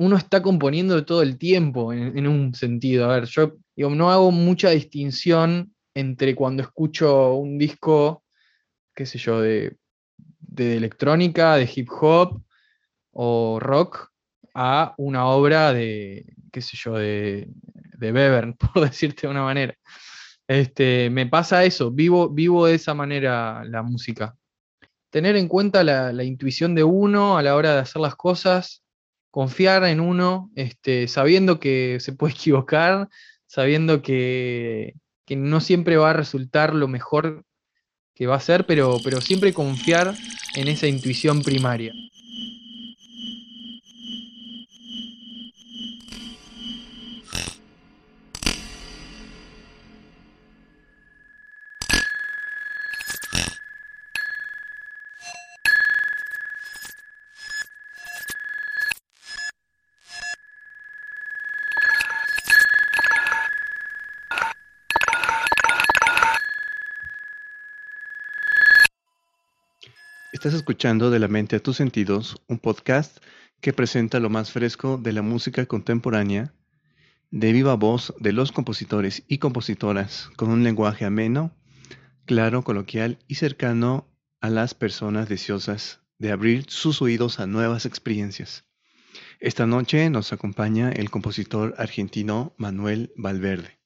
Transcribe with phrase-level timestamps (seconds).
[0.00, 3.10] uno está componiendo todo el tiempo en, un sentido.
[3.10, 8.24] A ver, yo no hago mucha distinción entre cuando escucho un disco,
[8.94, 9.76] qué sé yo, de,
[10.56, 12.42] electrónica, de hip hop
[13.12, 14.10] o rock,
[14.54, 17.48] a una obra de, qué sé yo, de,
[17.98, 19.74] de Bevern, por decirte de una manera.
[20.48, 24.34] Este, me pasa eso, vivo, vivo de esa manera la música.
[25.10, 28.82] Tener en cuenta la, intuición de uno a la hora de hacer las cosas,
[29.30, 33.08] confiar en uno, este, sabiendo que se puede equivocar,
[33.46, 34.94] sabiendo que,
[35.26, 37.44] que, no siempre va a resultar lo mejor
[38.14, 40.14] que va a ser, pero, pero siempre confiar
[40.54, 41.92] en esa intuición primaria.
[70.40, 73.18] Estás escuchando De la mente a tus sentidos, un podcast
[73.60, 76.54] que presenta lo más fresco de la música contemporánea,
[77.30, 81.54] de viva voz de los compositores y compositoras, con un lenguaje ameno,
[82.24, 84.08] claro, coloquial y cercano
[84.40, 88.64] a las personas deseosas de abrir sus oídos a nuevas experiencias.
[89.40, 93.79] Esta noche nos acompaña el compositor argentino Manuel Valverde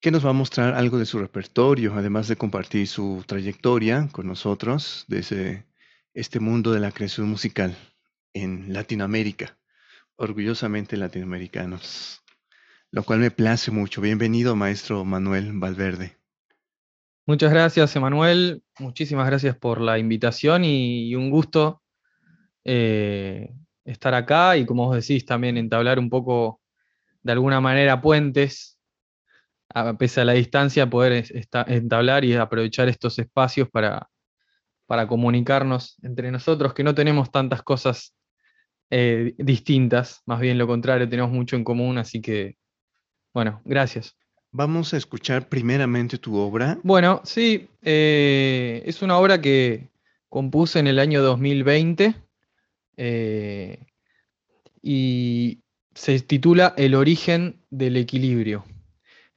[0.00, 4.26] que nos va a mostrar algo de su repertorio, además de compartir su trayectoria con
[4.26, 5.66] nosotros desde
[6.14, 7.76] este mundo de la creación musical
[8.32, 9.58] en Latinoamérica,
[10.16, 12.22] orgullosamente latinoamericanos,
[12.90, 14.00] lo cual me place mucho.
[14.00, 16.16] Bienvenido, maestro Manuel Valverde.
[17.26, 18.62] Muchas gracias, Emanuel.
[18.78, 21.82] Muchísimas gracias por la invitación y, un gusto
[22.64, 23.52] eh,
[23.84, 26.62] estar acá y, como vos decís, también entablar un poco,
[27.22, 28.79] de alguna manera, puentes
[29.72, 31.24] a pesar de la distancia, poder
[31.66, 34.08] entablar y aprovechar estos espacios para,
[34.86, 38.14] para comunicarnos entre nosotros, que no tenemos tantas cosas
[38.90, 42.56] eh, distintas, más bien lo contrario, tenemos mucho en común, así que,
[43.32, 44.16] bueno, gracias.
[44.50, 46.80] Vamos a escuchar primeramente tu obra.
[46.82, 49.90] Bueno, sí, eh, es una obra que
[50.28, 52.16] compuse en el año 2020
[52.96, 53.86] eh,
[54.82, 55.62] y
[55.94, 58.64] se titula El origen del equilibrio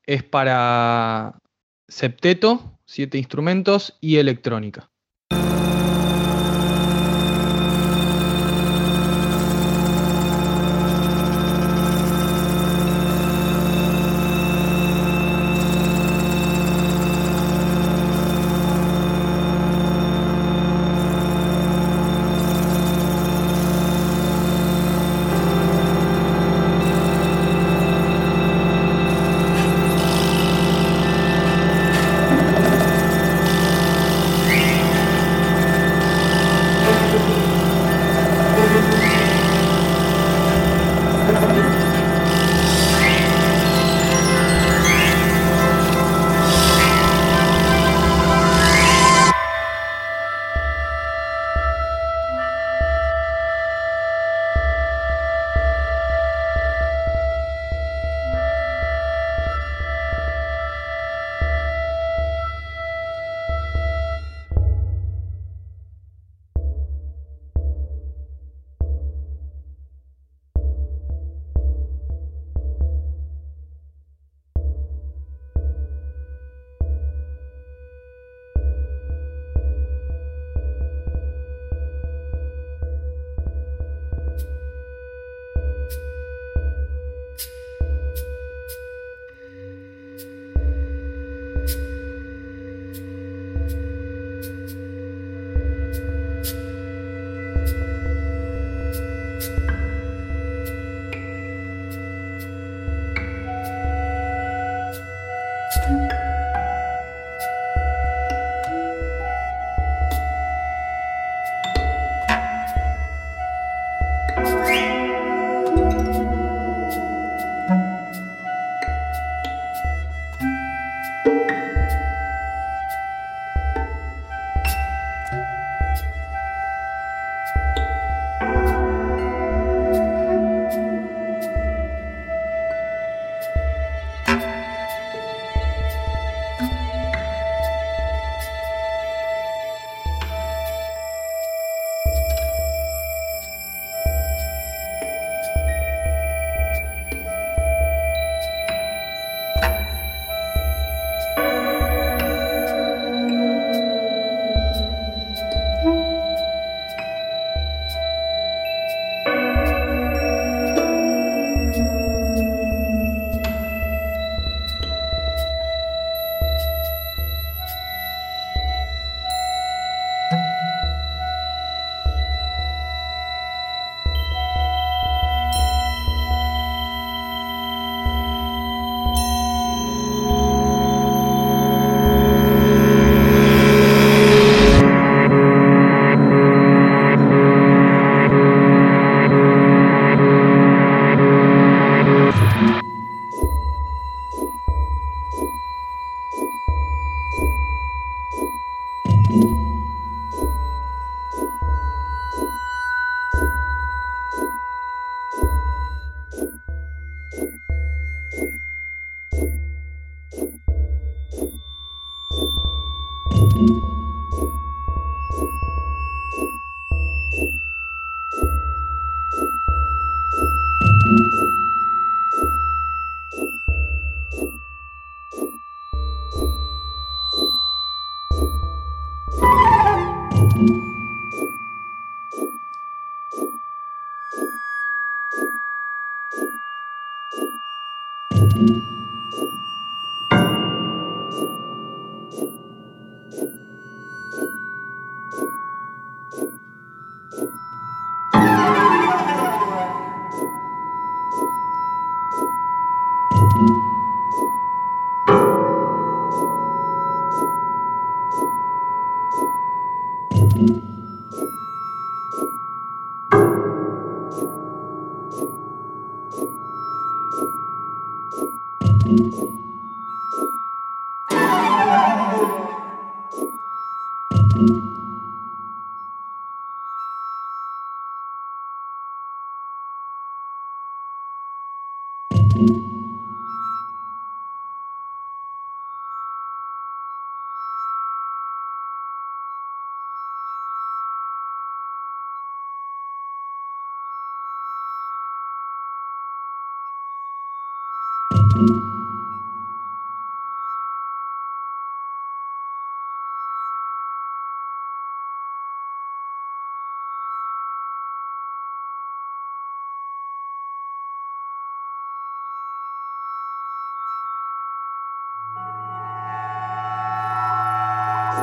[0.06, 1.40] es para
[1.88, 4.93] septeto, siete instrumentos y electrónica.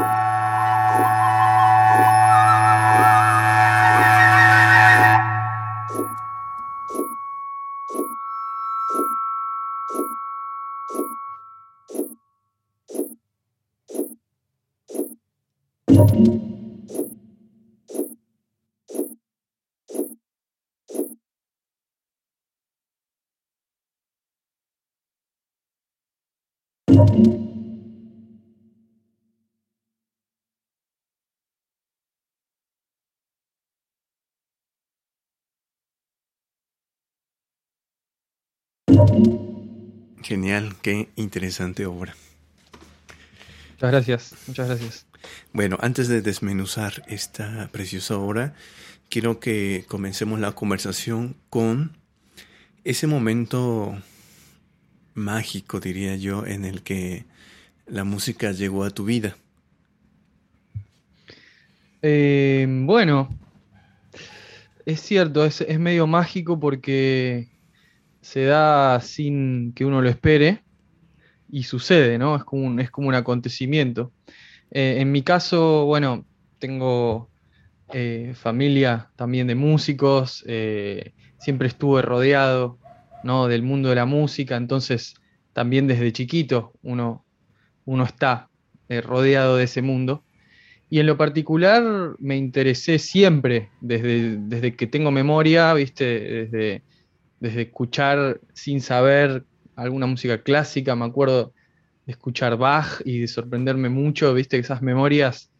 [0.00, 0.29] Bye.
[40.22, 42.14] Genial, qué interesante obra.
[43.72, 45.06] Muchas gracias, muchas gracias.
[45.52, 48.54] Bueno, antes de desmenuzar esta preciosa obra,
[49.08, 51.96] quiero que comencemos la conversación con
[52.84, 53.98] ese momento
[55.14, 57.24] mágico, diría yo, en el que
[57.86, 59.36] la música llegó a tu vida.
[62.02, 63.28] Eh, bueno,
[64.86, 67.49] es cierto, es, es medio mágico porque
[68.20, 70.62] se da sin que uno lo espere
[71.50, 72.36] y sucede, ¿no?
[72.36, 74.12] Es como un, es como un acontecimiento.
[74.70, 76.24] Eh, en mi caso, bueno,
[76.58, 77.28] tengo
[77.92, 82.78] eh, familia también de músicos, eh, siempre estuve rodeado
[83.24, 83.48] ¿no?
[83.48, 85.14] del mundo de la música, entonces
[85.52, 87.24] también desde chiquito uno,
[87.84, 88.48] uno está
[88.88, 90.24] rodeado de ese mundo.
[90.88, 96.04] Y en lo particular me interesé siempre, desde, desde que tengo memoria, ¿viste?
[96.04, 96.82] Desde,
[97.40, 99.44] desde escuchar sin saber
[99.74, 101.52] alguna música clásica, me acuerdo
[102.06, 105.50] de escuchar Bach y de sorprenderme mucho, viste, esas memorias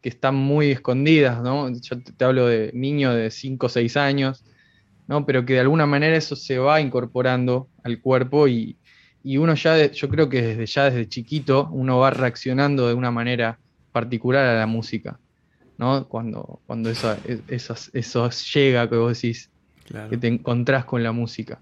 [0.00, 1.68] que están muy escondidas, ¿no?
[1.68, 4.44] Yo te, hablo de niño de 5 o 6 años,
[5.08, 5.26] ¿no?
[5.26, 8.78] Pero que de alguna manera eso se va incorporando al cuerpo y,
[9.24, 13.58] uno ya, yo creo que desde ya desde chiquito, uno va reaccionando de una manera
[13.90, 15.18] particular a la música,
[15.76, 16.06] ¿no?
[16.06, 17.16] Cuando, cuando eso,
[17.48, 19.50] eso, eso llega, que vos decís,
[20.10, 21.58] que te encontrás con la música.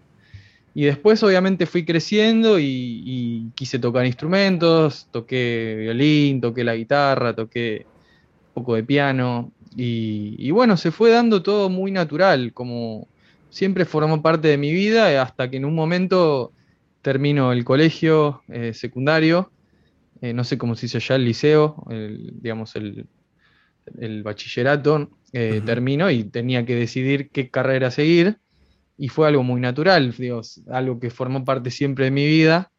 [0.75, 7.87] Y después obviamente fui creciendo y, quise tocar instrumentos, toqué violín, toqué la guitarra, toqué
[8.49, 13.09] un poco de piano y, bueno, se fue dando todo muy natural, como
[13.50, 16.52] siempre formó parte de mi vida hasta que en un momento
[17.02, 19.50] termino el colegio eh, secundario,
[20.21, 23.07] eh, no sé cómo se dice allá el liceo, digamos el,
[23.99, 28.38] el bachillerato, eh, terminó y tenía que decidir qué carrera seguir.
[28.97, 30.14] Y fue algo muy natural,
[30.71, 32.71] algo que formó parte siempre de mi vida.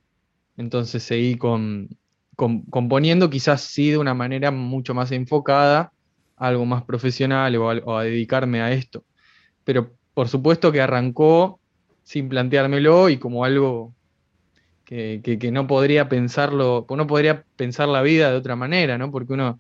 [0.56, 1.90] Entonces seguí con,
[2.36, 5.92] componiendo, quizás sí de una manera mucho más enfocada,
[6.38, 9.04] algo más profesional o a, dedicarme a esto.
[9.64, 11.60] Pero por supuesto que arrancó
[12.04, 13.94] sin planteármelo y como algo
[14.86, 19.12] que, que, no podría pensarlo, no podría pensar la vida de otra manera, ¿no?
[19.12, 19.60] Porque uno,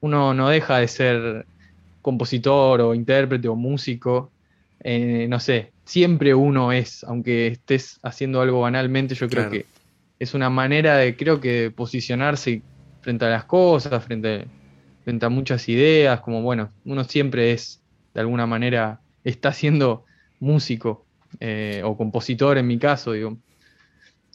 [0.00, 1.46] uno no deja de ser
[2.02, 4.30] compositor o intérprete o músico,
[4.82, 9.66] eh, no sé, siempre uno es, aunque estés haciendo algo banalmente, yo creo que
[10.18, 12.62] es una manera de, creo que, posicionarse
[13.00, 14.46] frente a las cosas, frente,
[15.04, 17.80] frente a muchas ideas, como bueno, uno siempre es,
[18.14, 20.04] de alguna manera, está siendo
[20.38, 21.04] músico
[21.38, 23.36] eh, o compositor en mi caso, digo.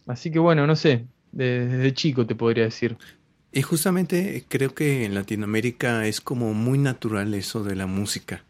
[0.08, 2.98] Así que bueno, no sé, desde, chico te podría decir.
[3.56, 8.44] Y justamente creo que en Latinoamérica es como muy natural eso de la música.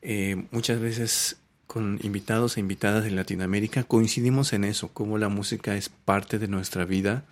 [0.00, 5.74] Eh, muchas veces con invitados e invitadas de Latinoamérica coincidimos en eso, como la música
[5.74, 7.24] es parte de nuestra vida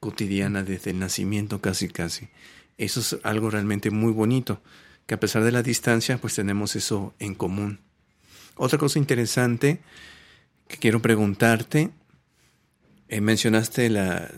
[0.00, 2.30] cotidiana desde el nacimiento casi casi.
[2.78, 4.62] Eso es algo realmente muy bonito,
[5.04, 7.80] que a pesar de la distancia pues tenemos eso en común.
[8.56, 9.80] Otra cosa interesante
[10.68, 11.90] que quiero preguntarte,
[13.08, 14.30] eh, mencionaste la,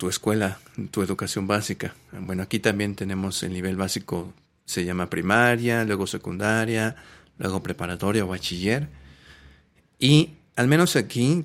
[0.00, 0.58] tu escuela,
[0.90, 1.94] tu educación básica.
[2.18, 4.32] Bueno, aquí también tenemos el nivel básico,
[4.64, 6.96] se llama primaria, luego secundaria,
[7.36, 8.88] luego preparatoria o bachiller.
[9.98, 11.44] Y al menos aquí,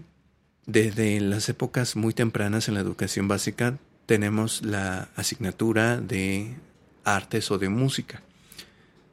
[0.65, 6.53] desde las épocas muy tempranas en la educación básica, tenemos la asignatura de
[7.03, 8.21] artes o de música.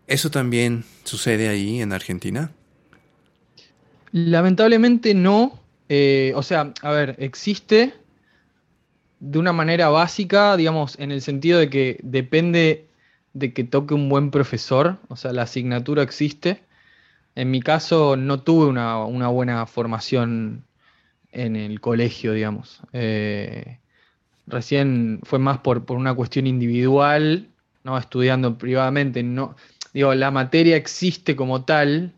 [0.07, 2.53] ¿Eso también sucede ahí en Argentina?
[4.13, 5.59] Lamentablemente no.
[5.89, 7.93] Eh, o sea, a ver, existe
[9.23, 12.89] de una manera básica, digamos, en el sentido de que depende
[13.35, 16.61] de que toque un buen profesor, o sea, la asignatura existe.
[17.37, 20.65] En mi caso no tuve una, buena formación
[21.31, 22.81] en el colegio, digamos.
[22.93, 23.79] Eh,
[24.49, 27.49] recién fue más por, por, una cuestión individual,
[27.85, 27.97] ¿no?
[27.99, 29.23] Estudiando privadamente.
[29.23, 29.55] No,
[29.95, 32.13] digo, la materia existe como tal,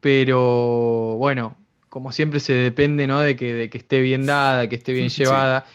[0.00, 1.56] pero bueno,
[1.90, 3.20] como siempre se depende ¿no?
[3.20, 5.66] de, que, de que esté bien dada, que esté bien llevada.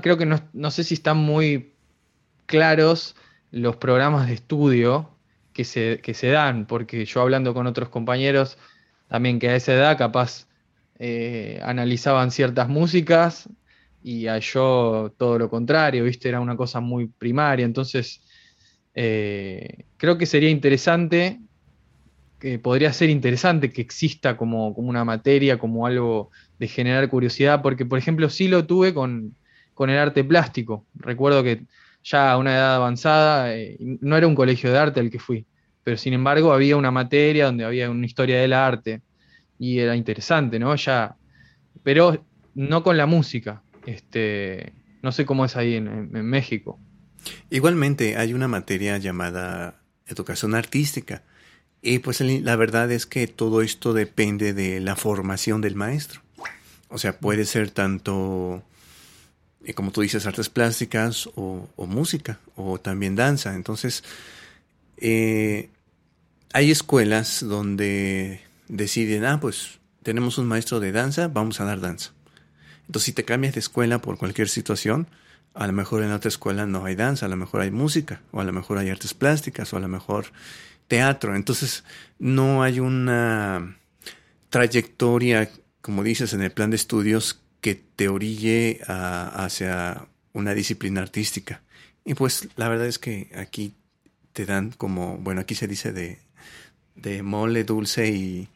[0.00, 1.74] Creo que no, sé si están muy
[2.46, 3.16] claros
[3.50, 5.10] los programas de estudio
[5.52, 8.58] que se, dan, porque yo hablando con otros compañeros
[9.08, 10.46] también que a esa edad capaz
[10.98, 13.48] eh, analizaban ciertas músicas
[14.02, 16.28] y a yo todo lo contrario, ¿viste?
[16.28, 18.22] Era una cosa muy primaria, entonces
[18.94, 21.40] eh, creo que sería interesante
[22.42, 26.30] que podría ser interesante que exista como, una materia, como algo
[26.62, 29.34] de generar curiosidad, porque por ejemplo sí lo tuve con,
[29.80, 30.86] el arte plástico.
[30.94, 31.62] Recuerdo que
[32.04, 35.44] ya a una edad avanzada, eh, no era un colegio de arte al que fui,
[35.82, 39.00] pero sin embargo había una materia donde había una historia del arte
[39.58, 40.76] y era interesante, ¿no?
[40.76, 41.16] Ya,
[41.82, 43.64] pero no con la música.
[43.84, 46.78] Este, no sé cómo es ahí en México.
[47.50, 51.24] Igualmente hay una materia llamada educación artística
[51.80, 56.22] y pues la verdad es que todo esto depende de la formación del maestro.
[56.92, 58.62] O sea, puede ser tanto,
[59.64, 63.54] eh, como tú dices, artes plásticas o, música o también danza.
[63.54, 64.04] Entonces,
[64.98, 65.70] eh,
[66.52, 72.12] hay escuelas donde deciden, ah, pues tenemos un maestro de danza, vamos a dar danza.
[72.86, 75.08] Entonces, si te cambias de escuela por cualquier situación,
[75.54, 78.40] a lo mejor en otra escuela no hay danza, a lo mejor hay música, o
[78.40, 80.26] a lo mejor hay artes plásticas, o a lo mejor
[80.88, 81.34] teatro.
[81.34, 81.84] Entonces,
[82.18, 83.78] no hay una
[84.50, 85.50] trayectoria,
[85.82, 91.62] como dices, en el plan de estudios que te orille hacia una disciplina artística.
[92.04, 93.74] Y pues la verdad es que aquí
[94.32, 96.18] te dan como, bueno, aquí se dice de,
[96.96, 98.48] de mole dulce y,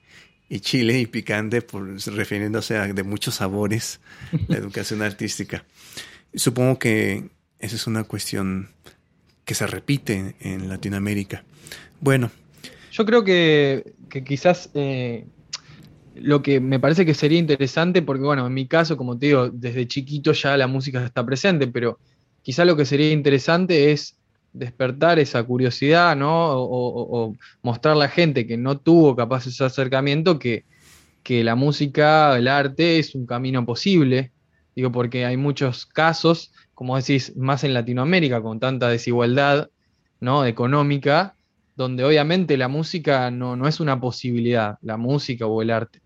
[0.49, 4.00] y chile y picante, por, refiriéndose a de muchos sabores,
[4.49, 5.64] la educación artística.
[6.35, 7.28] Supongo que
[7.59, 8.68] esa es una cuestión
[9.45, 11.45] que se repite en Latinoamérica.
[12.00, 12.30] Bueno.
[12.92, 13.92] Yo creo que,
[14.25, 15.26] quizás eh,
[16.20, 19.50] lo que me parece que sería interesante, porque bueno, en mi caso, como te digo,
[19.50, 21.99] desde chiquito ya la música está presente, pero
[22.42, 24.16] quizás lo que sería interesante es
[24.52, 26.52] despertar esa curiosidad, ¿no?
[26.54, 30.64] O, mostrar a la gente que no tuvo capaz ese acercamiento que,
[31.23, 34.32] que la música, el arte es un camino posible.
[34.75, 39.70] Digo, porque hay muchos casos, como decís, más en Latinoamérica, con tanta desigualdad
[40.20, 40.44] ¿no?
[40.44, 41.37] económica,
[41.76, 46.00] donde obviamente la música no, es una posibilidad, la música o el arte.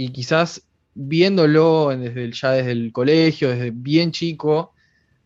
[0.00, 0.62] Y quizás
[0.94, 4.72] viéndolo desde ya desde el colegio, desde bien chico,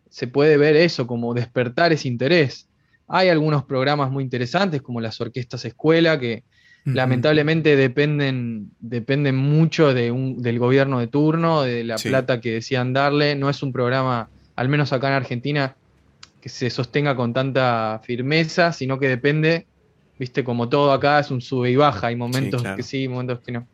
[0.09, 2.67] se puede ver eso, como despertar ese interés.
[3.07, 6.43] Hay algunos programas muy interesantes, como las orquestas escuela, que
[6.85, 12.93] lamentablemente dependen, dependen mucho de un, del gobierno de turno, de la plata que decían
[12.93, 13.35] darle.
[13.35, 15.75] No es un programa, al menos acá en Argentina,
[16.41, 19.67] que se sostenga con tanta firmeza, sino que depende
[20.19, 23.51] Viste, como todo acá es un sube y baja, hay momentos que sí, momentos que
[23.51, 23.67] no.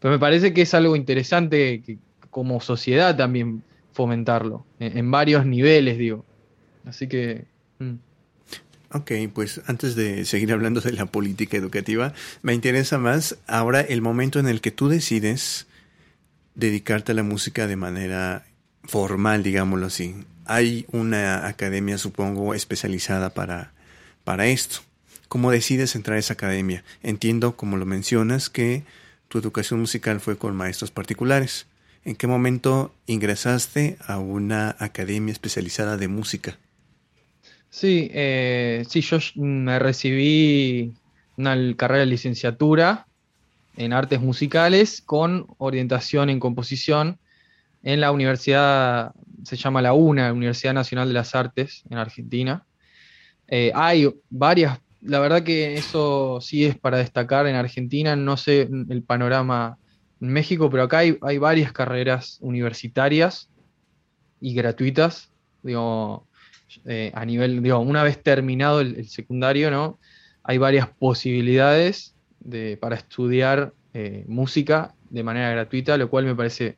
[0.00, 1.98] Pero me parece que es algo interesante que,
[2.30, 3.62] como sociedad también
[3.92, 6.24] fomentarlo, en, varios niveles, digo.
[6.84, 7.46] Así que...
[7.78, 7.94] Mm.
[8.92, 14.00] Ok, pues antes de seguir hablando de la política educativa, me interesa más ahora el
[14.00, 15.66] momento en el que tú decides
[16.54, 18.46] dedicarte a la música de manera
[18.84, 20.14] formal, digámoslo así.
[20.46, 23.72] Hay una academia, supongo, especializada para,
[24.24, 24.78] para esto.
[25.28, 26.84] ¿Cómo decides entrar a esa academia?
[27.02, 28.84] Entiendo, como lo mencionas, que
[29.28, 31.66] tu educación musical fue con maestros particulares.
[32.04, 36.58] ¿En qué momento ingresaste a una academia especializada de música?
[37.70, 40.94] Sí, eh, sí, yo me recibí
[41.36, 43.06] una carrera de licenciatura
[43.76, 47.18] en artes musicales con orientación en composición
[47.82, 49.12] en la universidad,
[49.44, 52.66] se llama la UNA, Universidad Nacional de las Artes en Argentina.
[53.46, 58.68] Eh, hay varias, la verdad que eso sí es para destacar en Argentina, no sé
[58.88, 59.78] el panorama
[60.20, 63.48] en México, pero acá hay, varias carreras universitarias
[64.40, 65.30] y gratuitas,
[65.62, 66.26] digo,
[66.84, 69.98] eh, a nivel, digo, una vez terminado el, secundario, ¿no?
[70.42, 76.76] Hay varias posibilidades de, para estudiar eh, música de manera gratuita, lo cual me parece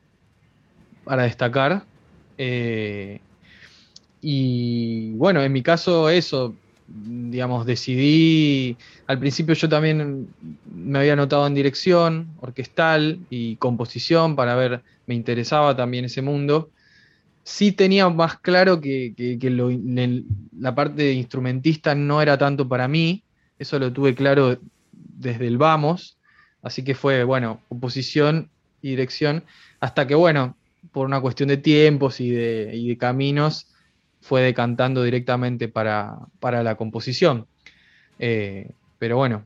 [1.03, 1.83] para destacar.
[2.37, 3.19] Eh,
[4.21, 6.55] y bueno, en mi caso eso,
[6.93, 8.77] digamos, decidí,
[9.07, 10.27] al principio yo también
[10.73, 16.71] me había anotado en dirección orquestal y composición para ver, me interesaba también ese mundo.
[17.43, 19.13] Sí tenía más claro que,
[20.59, 23.23] la parte de instrumentista no era tanto para mí,
[23.57, 24.59] eso lo tuve claro
[24.91, 26.17] desde el vamos,
[26.61, 28.49] así que fue, bueno, composición
[28.81, 29.43] y dirección,
[29.79, 30.55] hasta que, bueno,
[30.91, 33.70] por una cuestión de tiempos y de, y de caminos,
[34.21, 37.47] fue decantando directamente para, la composición.
[38.19, 39.45] Eh, pero bueno,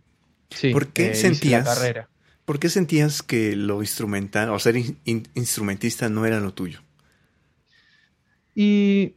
[0.49, 0.71] sí.
[0.71, 1.65] ¿Por qué eh, sentías?
[1.65, 2.09] carrera.
[2.43, 4.75] ¿Por qué sentías que lo instrumental, o ser
[5.33, 6.81] instrumentista no era lo tuyo?
[8.53, 9.15] Y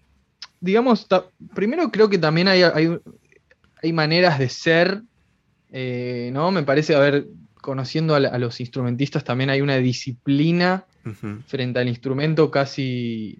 [0.60, 1.06] digamos,
[1.54, 5.02] primero creo que también hay, hay, maneras de ser,
[5.70, 6.50] eh, ¿no?
[6.50, 7.26] Me parece, a ver,
[7.60, 10.86] conociendo a, los instrumentistas también hay una disciplina
[11.46, 13.38] frente al instrumento casi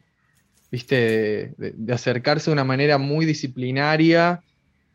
[0.71, 4.43] viste, de, acercarse de una manera muy disciplinaria,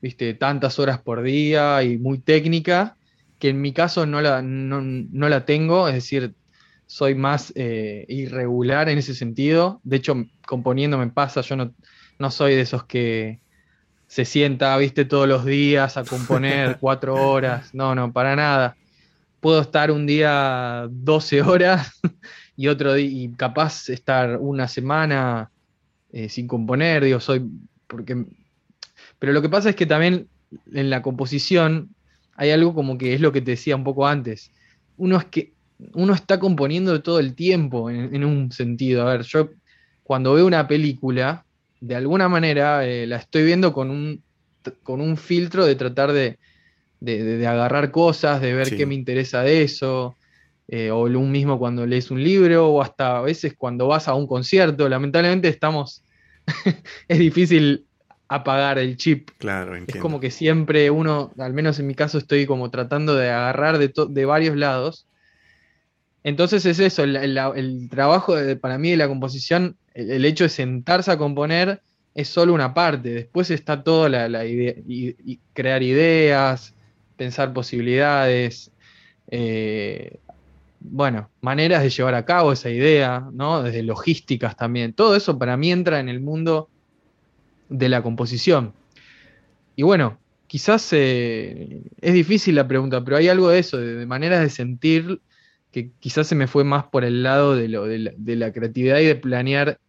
[0.01, 2.95] viste, tantas horas por día y muy técnica,
[3.39, 6.33] que en mi caso no la, no, la tengo, es decir,
[6.85, 9.81] soy más eh, irregular en ese sentido.
[9.83, 11.73] De hecho, componiendo me pasa, yo no,
[12.19, 13.39] no soy de esos que
[14.07, 17.73] se sienta, viste, todos los días a componer cuatro horas.
[17.73, 18.75] No, no, para nada.
[19.39, 21.99] Puedo estar un día 12 horas
[22.55, 25.49] y otro día, y capaz estar una semana
[26.13, 27.43] eh, sin componer, digo, soy,
[27.87, 28.25] porque...
[29.19, 30.27] Pero lo que pasa es que también
[30.71, 31.89] en la composición
[32.35, 34.51] hay algo como que es lo que te decía un poco antes.
[34.97, 35.53] Uno es que
[35.93, 39.07] uno está componiendo todo el tiempo en, un sentido.
[39.07, 39.49] A ver, yo
[40.03, 41.45] cuando veo una película,
[41.81, 44.21] de alguna manera eh, la estoy viendo con un,
[44.83, 46.37] con un filtro de tratar de,
[47.47, 50.15] agarrar cosas, de ver qué me interesa de eso,
[50.75, 54.15] eh, o lo mismo cuando lees un libro, o hasta a veces cuando vas a
[54.15, 54.89] un concierto.
[54.89, 56.03] Lamentablemente estamos
[57.07, 57.85] es difícil
[58.27, 59.29] apagar el chip.
[59.37, 63.29] Claro, Es como que siempre uno, al menos en mi caso, estoy como tratando de
[63.29, 65.05] agarrar de, de varios lados.
[66.23, 71.19] Entonces es eso, el, trabajo para mí de la composición, el, hecho de sentarse a
[71.19, 71.83] componer
[72.15, 73.09] es solo una parte.
[73.09, 76.73] Después está todo la, idea, y, crear ideas,
[77.15, 78.71] pensar posibilidades,
[79.29, 80.17] eh,
[80.83, 83.63] bueno, maneras de llevar a cabo esa idea, ¿no?
[83.63, 84.93] Desde logísticas también.
[84.93, 86.69] Todo eso para mí entra en el mundo
[87.69, 88.73] de la composición.
[89.75, 94.41] Y bueno, quizás eh, es difícil la pregunta, pero hay algo de eso, de, maneras
[94.41, 95.21] de sentir
[95.71, 99.05] que quizás se me fue más por el lado de, lo, de, la, creatividad y
[99.05, 99.79] de planear,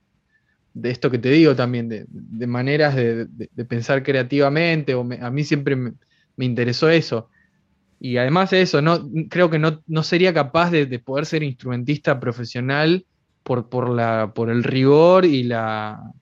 [0.73, 3.27] de esto que te digo también, de, maneras de,
[3.69, 7.29] pensar creativamente, o a mí siempre me interesó eso.
[8.05, 13.07] Y además de eso, no, creo que no, sería capaz de, poder ser instrumentista profesional
[13.43, 16.13] por, por, la, por el rigor y la,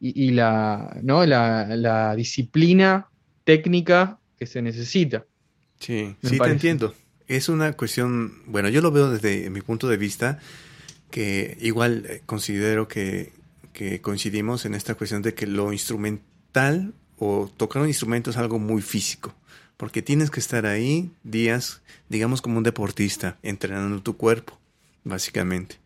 [0.00, 1.24] y, la, ¿no?
[1.26, 3.06] La, disciplina
[3.44, 5.26] técnica que se necesita.
[5.78, 6.92] Sí, sí, te entiendo.
[7.28, 10.40] Es una cuestión, bueno, yo lo veo desde mi punto de vista,
[11.08, 13.32] que igual eh, considero que,
[13.72, 18.58] que coincidimos en esta cuestión de que lo instrumental o tocar un instrumento es algo
[18.58, 19.36] muy físico
[19.80, 24.58] porque tienes que estar ahí días, digamos como un deportista, entrenando tu cuerpo,
[25.04, 25.76] básicamente.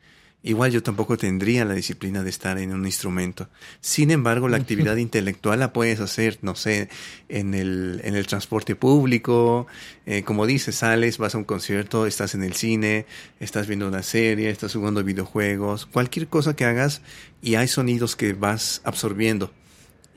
[0.42, 3.48] Igual yo tampoco tendría la disciplina de estar en un instrumento.
[3.80, 6.88] Sin embargo, la actividad intelectual la puedes hacer, no sé,
[7.28, 9.68] en el, en el transporte público,
[10.06, 13.06] eh, como dices, sales, vas a un concierto, estás en el cine,
[13.38, 17.00] estás viendo una serie, estás jugando videojuegos, cualquier cosa que hagas
[17.42, 19.52] y hay sonidos que vas absorbiendo.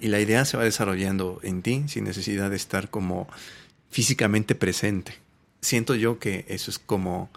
[0.01, 3.27] Y la idea se va desarrollando en ti sin necesidad de estar como
[3.89, 5.13] físicamente presente.
[5.61, 7.29] Siento yo que eso es como,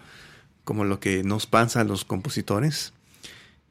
[0.64, 2.92] como lo que nos pasa a los compositores,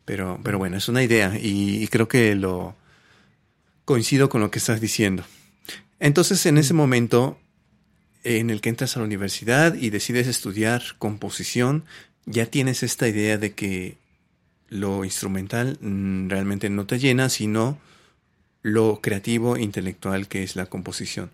[0.05, 2.75] pero, pero bueno, es una idea y, creo que lo
[3.85, 5.23] coincido con lo que estás diciendo.
[5.99, 7.37] Entonces, en ese momento,
[8.23, 11.83] en el que entras a la universidad y decides estudiar composición,
[12.25, 13.97] ya tienes esta idea de que
[14.67, 17.77] lo instrumental mm, realmente no te llena, sino
[18.61, 21.31] lo creativo intelectual que es la composición.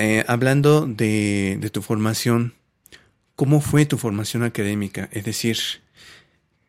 [0.00, 2.54] Eh, hablando de, de tu formación,
[3.34, 5.08] ¿cómo fue tu formación académica?
[5.10, 5.58] Es decir,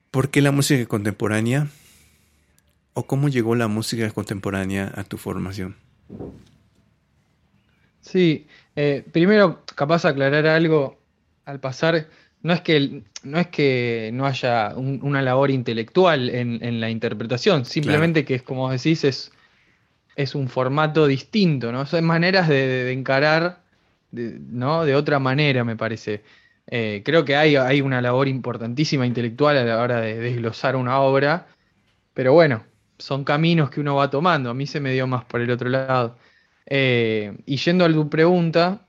[0.09, 1.67] ¿por qué la música contemporánea?
[2.93, 5.75] ¿O cómo llegó la música contemporánea a tu formación?
[8.01, 10.97] Sí, eh, primero, capaz aclarar algo
[11.45, 12.07] al pasar.
[12.41, 18.25] No es que no, es que no haya una labor intelectual en, la interpretación, simplemente
[18.25, 19.31] que es como decís, es,
[20.15, 21.85] es un formato distinto, ¿no?
[21.85, 23.61] Son maneras de, encarar
[24.11, 24.85] de, ¿no?
[24.85, 26.23] de otra manera, me parece.
[26.67, 30.99] Eh, creo que hay, hay una labor importantísima intelectual a la hora de desglosar una
[30.99, 31.47] obra,
[32.13, 32.63] pero bueno,
[32.99, 34.49] son caminos que uno va tomando.
[34.49, 36.17] A mí se me dio más por el otro lado.
[36.65, 38.85] Eh, y yendo a tu pregunta,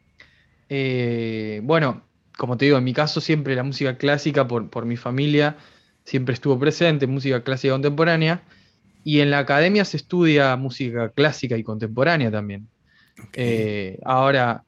[0.69, 2.03] eh, bueno,
[2.37, 5.57] como te digo, en mi caso siempre la música clásica por, mi familia
[6.05, 8.43] siempre estuvo presente, música clásica contemporánea,
[9.05, 12.69] y en la academia se estudia música clásica y contemporánea también.
[13.33, 14.65] Eh, ahora,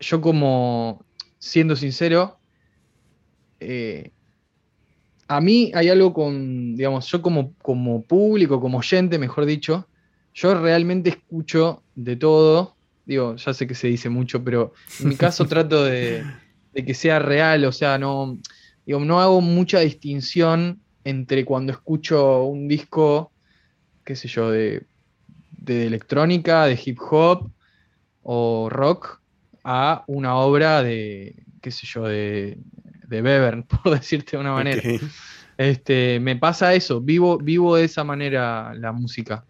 [0.00, 1.04] yo como,
[1.38, 2.38] siendo sincero,
[5.30, 9.86] a mí hay algo con, digamos, yo como, como público, como oyente, mejor dicho,
[10.34, 12.74] yo realmente escucho de todo.
[13.06, 16.24] Digo, ya sé que se dice mucho, pero en mi caso trato de,
[16.74, 18.38] que sea real, o sea, no,
[18.84, 23.29] digo, no hago mucha distinción entre cuando escucho un disco,
[24.04, 24.84] qué sé yo, de,
[25.52, 27.50] de electrónica, de hip hop
[28.22, 29.20] o rock,
[29.64, 32.58] a una obra de, qué sé yo, de,
[33.06, 34.82] de Bevern, por decirte de una manera.
[35.56, 39.44] Este, me pasa eso, vivo, vivo de esa manera la música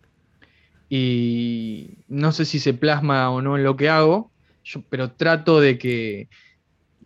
[0.93, 4.33] y no sé si se plasma o no en lo que hago,
[4.91, 6.29] pero trato de que,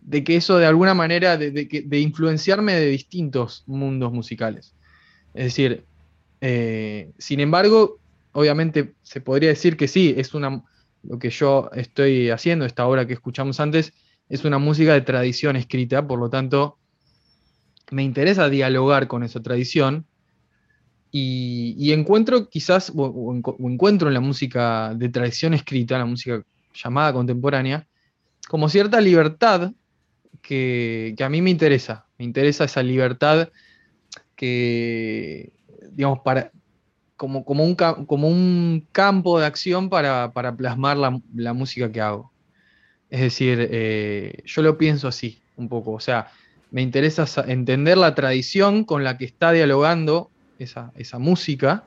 [0.01, 4.75] de que eso de alguna manera, de, de, influenciarme de distintos mundos musicales.
[5.35, 5.85] Es decir,
[6.41, 7.99] eh, sin embargo,
[8.31, 10.63] obviamente se podría decir que sí, es una,
[11.03, 13.93] lo que yo estoy haciendo, esta obra que escuchamos antes,
[14.29, 16.77] es una música de tradición escrita, por lo tanto,
[17.91, 20.05] me interesa dialogar con esa tradición,
[21.17, 26.43] y, encuentro quizás, o, encuentro en la música de tradición escrita, la música
[26.73, 27.87] llamada contemporánea,
[28.49, 29.71] como cierta libertad
[30.41, 32.05] que, a mí me interesa.
[32.17, 33.47] Me interesa esa libertad
[34.35, 35.53] que,
[35.95, 36.51] digamos, para,
[37.17, 42.31] como, como, un, como un campo de acción para, plasmar la, música que hago.
[43.09, 45.93] Es decir, eh, yo lo pienso así, un poco.
[45.93, 46.27] O sea,
[46.71, 50.29] me interesa entender la tradición con la que está dialogando
[50.59, 51.83] esa, música,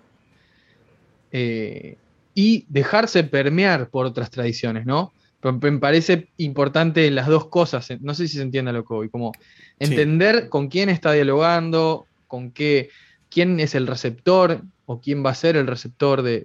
[1.31, 1.97] eh,
[2.35, 5.12] y dejarse permear por otras tradiciones, ¿no?
[5.42, 9.33] me parece importante las dos cosas, no sé si se entiende lo que voy, como
[9.79, 12.90] entender con quién está dialogando, con qué,
[13.31, 16.45] quién es el receptor o quién va a ser el receptor de,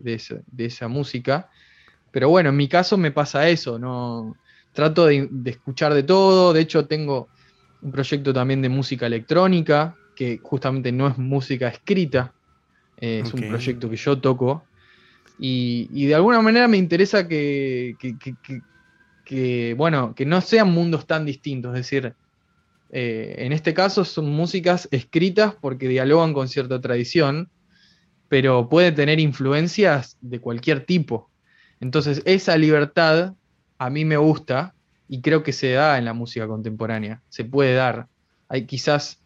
[0.58, 1.50] esa, música.
[2.12, 4.36] Pero bueno, en mi caso me pasa eso, ¿no?
[4.74, 7.30] Trato de, de, escuchar de todo, de hecho tengo
[7.82, 12.34] un proyecto también de música electrónica, que justamente no es música escrita,
[12.98, 14.64] eh, es un proyecto que yo toco.
[15.40, 17.96] Y, de alguna manera me interesa que,
[19.78, 21.76] bueno, que no sean mundos tan distintos.
[21.76, 22.14] Es decir,
[22.96, 27.50] eh, en este caso son músicas escritas porque dialogan con cierta tradición,
[28.30, 31.32] pero puede tener influencias de cualquier tipo.
[31.80, 33.34] Entonces, esa libertad
[33.80, 34.76] a mí me gusta
[35.08, 37.24] y creo que se da en la música contemporánea.
[37.30, 38.10] Se puede dar.
[38.48, 39.24] Hay quizás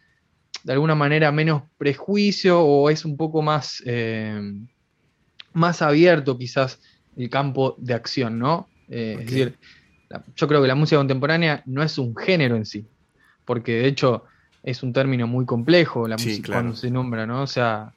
[0.64, 4.42] de alguna manera menos prejuicio o es un poco más, eh,
[5.52, 6.80] más abierto quizás
[7.18, 8.70] el campo de acción, ¿no?
[8.88, 9.58] Eh, es decir,
[10.38, 12.88] yo creo que la música contemporánea no es un género en sí,
[13.48, 14.26] porque de hecho
[14.62, 17.42] es un término muy complejo la música cuando se nombra, ¿no?
[17.44, 17.94] O sea,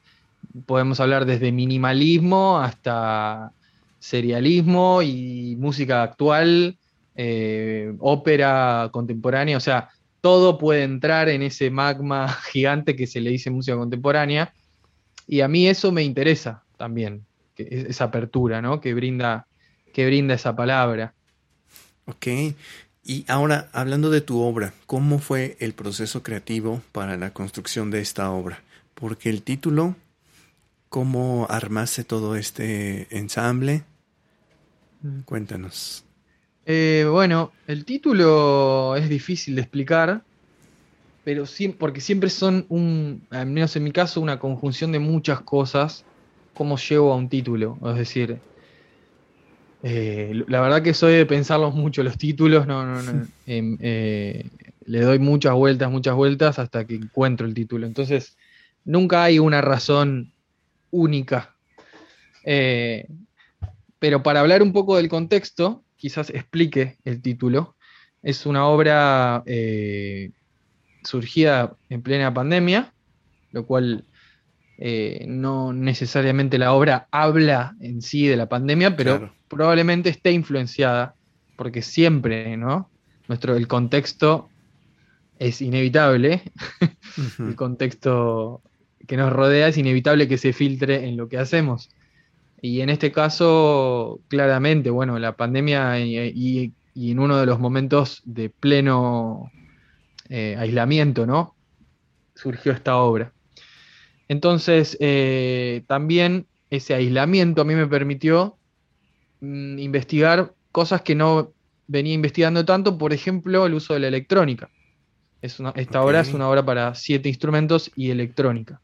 [0.65, 3.51] podemos hablar desde minimalismo hasta
[3.99, 6.77] serialismo y música actual,
[7.15, 9.89] eh, ópera contemporánea, o sea,
[10.21, 14.53] todo puede entrar en ese magma gigante que se le dice música contemporánea.
[15.27, 17.25] Y a mí eso me interesa también,
[17.57, 18.79] esa apertura ¿no?
[18.79, 19.45] que, brinda,
[19.93, 21.13] que brinda esa palabra.
[22.05, 22.27] Ok.
[23.03, 27.99] Y ahora, hablando de tu obra, ¿cómo fue el proceso creativo para la construcción de
[27.99, 28.61] esta obra?
[28.93, 29.95] Porque el título,
[30.89, 33.83] ¿cómo armaste todo este ensamble?
[35.01, 35.21] Mm.
[35.21, 36.05] Cuéntanos.
[36.67, 40.21] Eh, bueno, el título es difícil de explicar,
[41.23, 41.45] pero
[41.79, 46.05] porque siempre son un, al menos en mi caso, una conjunción de muchas cosas,
[46.53, 47.79] cómo llevo a un título.
[47.83, 48.39] Es decir,
[49.83, 53.27] Eh, la verdad que soy de pensarlos mucho los títulos, no, no, no.
[53.47, 54.45] Em, eh,
[54.85, 57.87] le doy muchas vueltas, muchas vueltas hasta que encuentro el título.
[57.87, 58.37] Entonces,
[58.85, 60.31] nunca hay una razón
[60.91, 61.55] única.
[62.43, 63.07] Eh,
[63.99, 67.75] pero para hablar un poco del contexto, quizás explique el título.
[68.23, 69.43] Es una obra
[71.03, 72.93] surgida en plena pandemia,
[73.51, 74.05] lo cual
[74.83, 81.13] eh, no necesariamente la obra habla en sí de la pandemia, pero probablemente esté influenciada,
[81.55, 82.89] porque siempre, ¿no?
[83.27, 84.49] Nuestro, el contexto
[85.37, 86.41] es inevitable,
[87.37, 88.63] el contexto
[89.05, 91.91] que nos rodea es inevitable que se filtre en lo que hacemos.
[92.59, 98.49] Y en este caso, claramente, bueno, la pandemia y, en uno de los momentos de
[98.49, 99.51] pleno
[100.27, 101.53] eh, aislamiento, ¿no?
[102.33, 103.31] Surgió esta obra.
[104.31, 108.55] Entonces, eh, también ese aislamiento a mí me permitió
[109.41, 111.51] mm, investigar cosas que no
[111.87, 114.69] venía investigando tanto, por ejemplo, el uso de la electrónica.
[115.41, 118.79] esta obra es una obra para siete instrumentos y electrónica.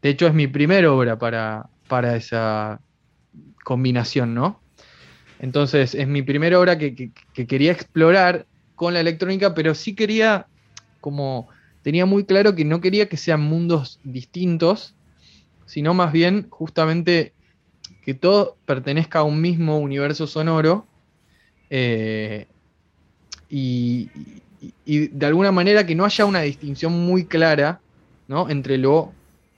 [0.00, 2.80] De hecho, es mi primera obra para, para esa
[3.64, 4.62] combinación, ¿no?
[5.38, 10.46] Entonces, es mi primera obra que, que, quería explorar con la electrónica, pero sí quería
[11.02, 11.50] como
[11.82, 14.94] tenía muy claro que no quería que sean mundos distintos,
[15.66, 17.32] sino más bien justamente
[18.04, 20.86] que todo pertenezca a un mismo universo sonoro
[21.70, 22.46] eh,
[23.48, 24.10] y,
[24.84, 27.80] de alguna manera que no haya una distinción muy clara
[28.28, 28.48] ¿no?
[28.48, 29.12] entre lo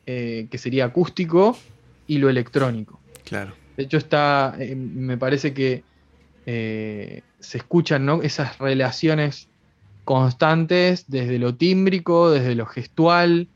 [0.07, 1.59] eh, que sería acústico
[2.07, 3.01] y lo electrónico.
[3.25, 3.55] Claro.
[3.77, 5.83] De hecho, está, eh, me parece que
[6.47, 8.23] se escuchan ¿no?
[8.23, 9.49] esas relaciones
[10.05, 13.49] constantes desde lo tímbrico, desde lo gestual,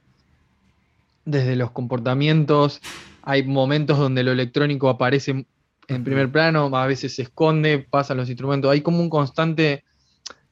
[1.25, 2.81] desde los comportamientos.
[3.23, 5.47] Hay momentos donde lo electrónico aparece
[5.89, 8.71] en primer plano, a veces se esconde, pasan los instrumentos.
[8.71, 9.85] Hay como un constante,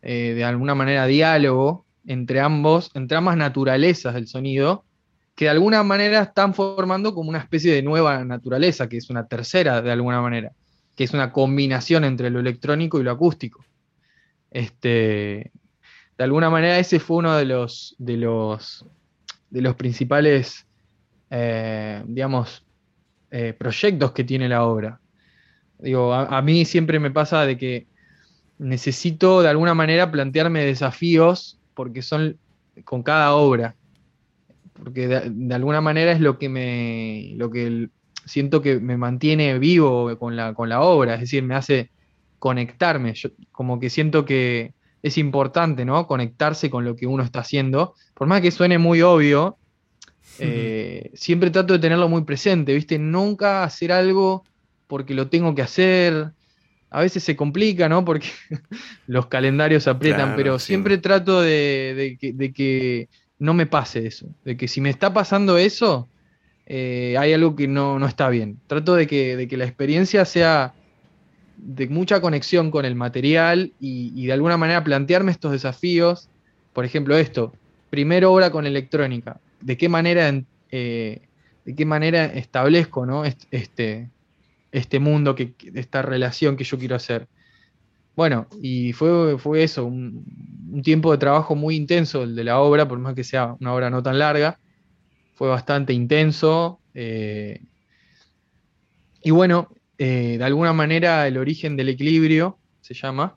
[0.03, 4.85] eh, de alguna manera, diálogo entre ambos, entre ambas naturalezas del sonido,
[5.35, 9.27] que de alguna manera están formando como una especie de nueva naturaleza, que es una
[9.27, 10.53] tercera de alguna manera,
[10.97, 13.65] que es una combinación entre lo electrónico y lo acústico.
[14.51, 15.51] Este,
[16.19, 18.87] de alguna manera ese fue uno de los, de los,
[19.51, 20.67] de los principales,
[21.31, 22.65] eh, digamos,
[23.31, 25.01] eh, proyectos que tiene la obra.
[25.79, 27.87] Digo, a, mí siempre me pasa de que
[28.59, 32.39] necesito de alguna manera plantearme desafíos porque son
[32.85, 33.77] con cada obra.
[34.73, 37.33] Porque de, alguna manera es lo que me.
[37.37, 37.89] lo que
[38.25, 41.15] siento que me mantiene vivo con la, con la obra.
[41.15, 41.91] Es decir, me hace
[42.39, 43.13] conectarme.
[43.15, 44.73] Yo, como que siento que,
[45.07, 46.07] es importante, ¿no?
[46.07, 47.95] Conectarse con lo que uno está haciendo.
[48.15, 49.57] Por más que suene muy obvio,
[50.41, 52.99] eh, siempre trato de tenerlo muy presente, ¿viste?
[52.99, 54.45] Nunca hacer algo
[54.89, 56.33] porque lo tengo que hacer.
[56.91, 58.05] A veces se complica, ¿no?
[58.05, 58.29] Porque
[59.07, 64.27] los calendarios aprietan, pero siempre trato de, que, no me pase eso.
[64.45, 66.09] De que si me está pasando eso,
[66.67, 68.59] eh, hay algo que no, no, está bien.
[68.67, 70.75] Trato de que, de que la experiencia sea
[71.57, 76.29] de mucha conexión con el material y, de alguna manera plantearme estos desafíos.
[76.73, 77.53] Por ejemplo, esto,
[77.91, 79.41] primero obra con electrónica.
[79.61, 80.33] ¿De qué manera,
[80.71, 81.23] eh,
[81.65, 83.25] de qué manera establezco ¿no?
[83.25, 84.11] este,
[84.73, 87.29] este mundo, que, esta relación que yo quiero hacer?
[88.15, 90.25] Bueno, y fue, fue eso, un,
[90.83, 93.91] tiempo de trabajo muy intenso el de la obra, por más que sea una obra
[93.91, 94.59] no tan larga.
[95.35, 96.81] Fue bastante intenso.
[96.95, 97.61] Eh,
[99.23, 103.37] y bueno, eh, de alguna manera el origen del equilibrio, se llama.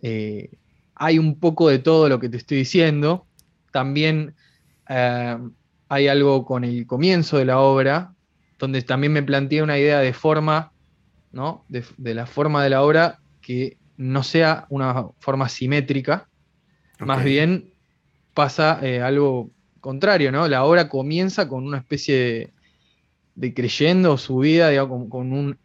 [0.00, 0.50] Eh,
[0.94, 3.26] hay un poco de todo lo que te estoy diciendo.
[3.72, 4.34] También
[4.88, 5.36] eh,
[5.88, 8.12] hay algo con el comienzo de la obra,
[8.58, 10.72] donde también me planteé una idea de forma,
[11.32, 11.64] ¿no?
[11.68, 16.28] De, la forma de la obra que no sea una forma simétrica,
[16.98, 17.72] más bien
[18.32, 19.50] pasa algo
[19.80, 20.48] contrario, ¿no?
[20.48, 22.52] La obra comienza con una especie de,
[23.36, 25.58] de creyendo su vida, digamos, con, un,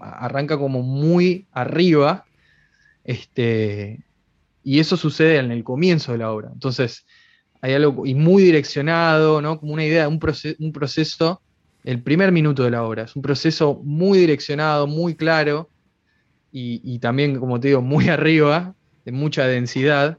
[0.00, 2.26] arranca como muy arriba,
[3.04, 4.04] este,
[4.64, 6.50] y eso sucede en el comienzo de la obra.
[6.52, 7.06] Entonces,
[7.62, 9.60] hay algo y muy direccionado, ¿no?
[9.60, 11.40] Como una idea, un, proceso, un proceso,
[11.84, 15.70] el primer minuto de la obra, es un proceso muy direccionado, muy claro,
[16.58, 20.18] y, también, como te digo, muy arriba, de mucha densidad,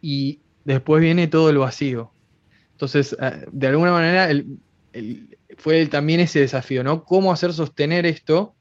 [0.00, 2.12] y después viene todo el vacío.
[2.70, 4.46] Entonces, eh, de alguna manera, el,
[5.58, 7.04] fue también ese desafío, ¿no?
[7.04, 8.54] ¿Cómo hacer sostener esto,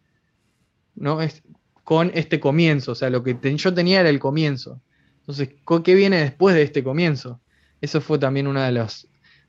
[0.96, 1.22] ¿no?
[1.22, 1.44] Es,
[1.84, 4.82] con este comienzo, o sea, lo que yo tenía era el comienzo.
[5.20, 5.50] Entonces,
[5.84, 7.42] ¿qué viene después de este comienzo?
[7.82, 9.08] Eso fue también uno de los,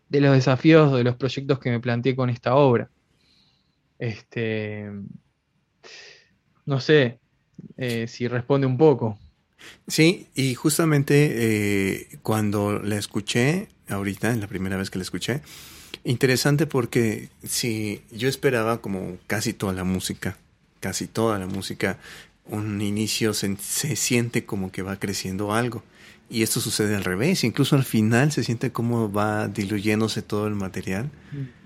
[0.09, 2.90] de los desafíos, de los proyectos que me planteé con esta obra.
[3.99, 4.90] Este,
[6.66, 7.20] no sé
[7.77, 9.18] eh, si responde un poco.
[9.87, 15.42] Sí, y justamente eh, cuando la escuché, ahorita, en la primera vez que la escuché,
[16.04, 20.36] interesante porque si yo esperaba como casi toda la música,
[20.80, 21.98] casi toda la música,
[22.46, 25.82] un inicio se, se siente como que va creciendo algo.
[26.30, 30.54] Y esto sucede al revés, incluso al final se siente como va diluyéndose todo el
[30.54, 31.10] material.
[31.32, 31.64] Mm.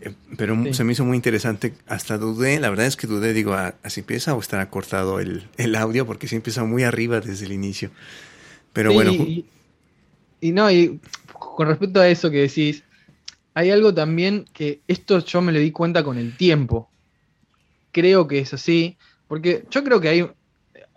[0.00, 3.54] Eh, pero se me hizo muy interesante, hasta dudé, la verdad es que dudé, digo,
[3.54, 6.06] ¿así empieza o estará cortado el, el audio?
[6.06, 7.90] Porque sí empieza muy arriba desde el inicio.
[8.72, 9.12] Pero bueno.
[9.12, 9.46] Y,
[10.40, 11.00] y, no, y
[11.32, 12.82] con respecto a eso que decís,
[13.54, 16.90] hay algo también que esto yo me lo di cuenta con el tiempo.
[17.92, 18.96] Creo que es así,
[19.28, 20.26] porque yo creo que hay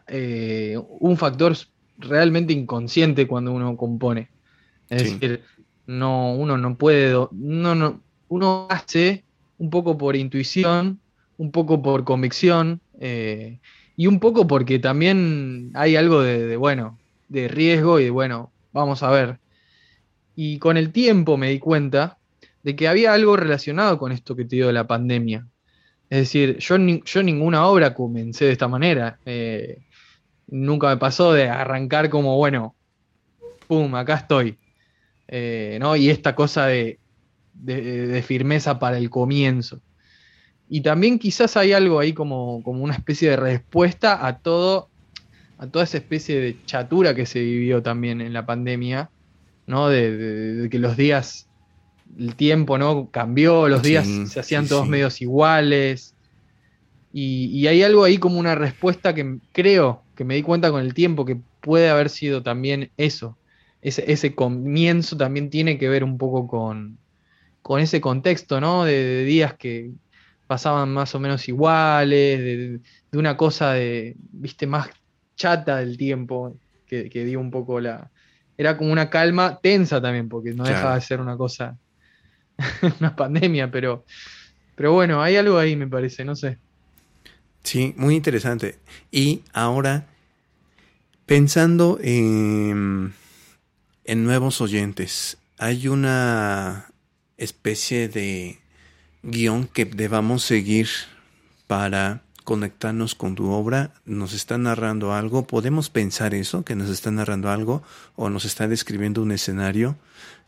[0.08, 1.56] eh, un factor
[2.00, 4.30] realmente inconsciente cuando uno compone.
[4.89, 5.43] Es decir,
[5.86, 9.24] no, uno no puede, no, no, uno hace
[9.60, 11.00] un poco por intuición,
[11.38, 13.60] un poco por convicción, eh,
[13.96, 16.98] y un poco porque también hay algo de, bueno,
[17.30, 19.39] de riesgo y de, bueno, vamos a ver.
[20.36, 22.16] Y con el tiempo me di cuenta
[22.63, 25.48] de que había algo relacionado con esto que te digo de la pandemia.
[26.10, 29.20] Es decir, yo, yo ninguna obra comencé de esta manera.
[29.26, 29.80] Eh,
[30.48, 32.76] nunca me pasó de arrancar como, bueno,
[33.67, 34.58] pum, acá estoy.
[35.28, 35.96] Eh, ¿no?
[35.96, 37.00] Y esta cosa de,
[37.54, 39.82] de, firmeza para el comienzo.
[40.70, 44.89] Y también quizás hay algo ahí como, como una especie de respuesta a todo,
[45.58, 49.10] a toda esa especie de chatura que se vivió también en la pandemia,
[49.65, 49.89] ¿no?
[49.89, 51.47] De, que los días,
[52.17, 53.10] el tiempo, ¿no?
[53.12, 56.13] Cambió, los días se hacían todos medios iguales.
[57.13, 60.82] Y, y, hay algo ahí como una respuesta que creo que me di cuenta con
[60.82, 63.38] el tiempo que puede haber sido también eso.
[63.82, 66.98] Ese, comienzo también tiene que ver un poco con,
[67.62, 68.84] con ese contexto, ¿no?
[68.84, 69.91] De, días que
[70.48, 72.80] pasaban más o menos iguales, de,
[73.17, 74.89] una cosa de, viste, más
[75.36, 76.56] chata del tiempo,
[76.88, 78.10] que, dio un poco la...
[78.58, 81.78] Era como una calma tensa también, porque no dejaba de ser una cosa,
[83.00, 84.06] una pandemia, pero,
[84.76, 86.58] pero bueno, hay algo ahí, me parece, no sé.
[87.63, 88.80] Sí, muy interesante.
[89.12, 90.08] Y ahora,
[91.26, 93.13] pensando en,
[94.06, 96.91] en nuevos oyentes, hay una
[97.38, 98.60] especie de
[99.24, 100.88] guion que debamos seguir
[101.67, 107.12] para conectarnos con tu obra, nos está narrando algo, podemos pensar eso, que nos está
[107.12, 107.84] narrando algo
[108.16, 109.98] o nos está describiendo un escenario.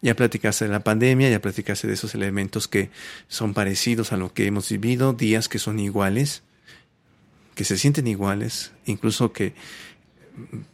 [0.02, 2.90] Ya platicaste de la pandemia, ya platicaste de esos elementos que
[3.28, 6.44] son parecidos a lo que hemos vivido, días que son iguales
[7.60, 9.54] que se sienten iguales, incluso que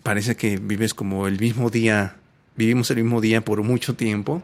[0.03, 2.17] parece que vives como el mismo día,
[2.55, 4.43] vivimos el mismo día por mucho tiempo.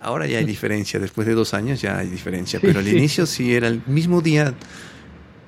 [0.00, 3.54] Ahora ya hay diferencia, después de dos años ya hay diferencia, pero al inicio sí
[3.54, 4.54] era el mismo día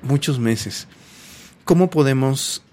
[0.05, 0.87] muchos meses.
[1.65, 2.63] ¿Cómo podemos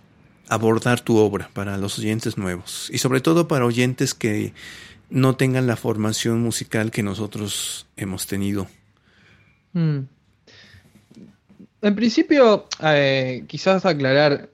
[0.48, 4.52] abordar tu obra para los oyentes nuevos y sobre todo para oyentes que
[5.08, 8.66] no tengan la formación musical que nosotros hemos tenido?
[9.72, 10.00] Mm.
[11.82, 14.50] En principio, eh, quizás aclarar,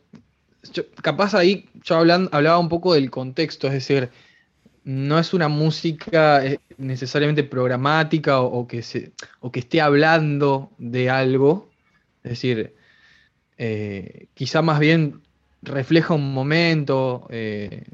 [1.03, 4.11] capaz ahí yo hablaba un poco del contexto, es decir,
[4.85, 11.11] no es una música eh, necesariamente programática o, que, se, o que esté hablando de
[11.11, 11.68] algo,
[12.23, 12.75] es decir,
[13.57, 15.23] eh, quizá más bien
[15.63, 17.29] refleja un momento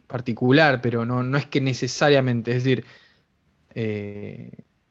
[0.06, 2.84] particular, pero no, no, es que necesariamente, es decir,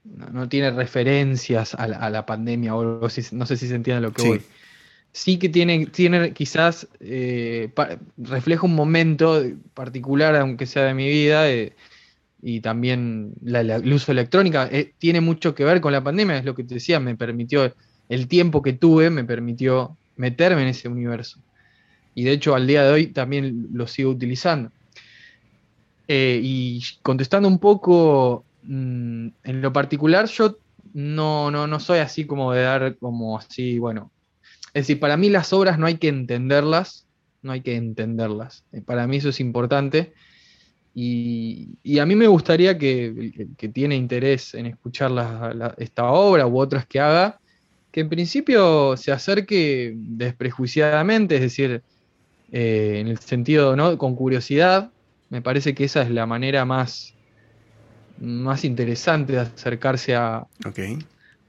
[0.03, 4.27] no, tiene referencias a la, pandemia o algo no sé si se entiende lo que
[4.27, 4.41] voy.
[5.13, 7.71] Sí que tiene, tiene quizás, eh,
[8.17, 9.43] refleja un momento
[9.75, 11.73] particular, aunque sea de mi vida, eh,
[12.41, 16.45] y también la, el uso electrónica, eh, tiene mucho que ver con la pandemia, es
[16.45, 17.75] lo que te decía, me permitió,
[18.09, 21.39] el tiempo que tuve me permitió meterme en ese universo.
[22.15, 24.71] Y de hecho al día de hoy también lo sigo utilizando.
[26.07, 30.57] y contestando un poco Mm, en lo particular, yo
[30.93, 34.11] no, no, no soy así como de dar como así, bueno.
[34.73, 37.05] Es decir, para mí las obras no hay que entenderlas,
[37.41, 38.63] no hay que entenderlas.
[38.71, 40.13] Eh, para mí eso es importante.
[40.95, 45.11] Y, a mí me gustaría que el que tiene interés en escuchar
[45.77, 47.39] esta obra u otras que haga,
[47.93, 51.83] que en principio se acerque desprejuiciadamente, es decir,
[52.51, 53.99] eh, en el sentido, ¿no?
[53.99, 54.91] Con curiosidad.
[55.29, 57.13] Me parece que esa es la manera más,
[58.17, 60.47] más interesante de acercarse a,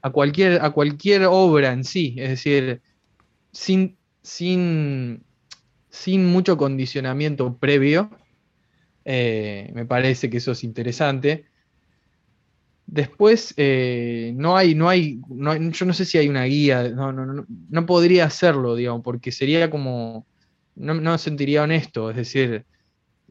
[0.02, 2.82] a, cualquier, a cualquier obra en sí, es decir,
[3.50, 5.24] sin, sin,
[5.88, 8.10] sin mucho condicionamiento previo.
[9.06, 11.46] Eh, me parece que eso es interesante.
[12.86, 15.20] Después, eh, no, hay, no, hay,
[15.70, 19.70] yo no sé si hay una guía, no, no, no, podría hacerlo, digamos, porque sería
[19.70, 20.26] como,
[20.76, 22.66] no, no sentiría honesto, es decir,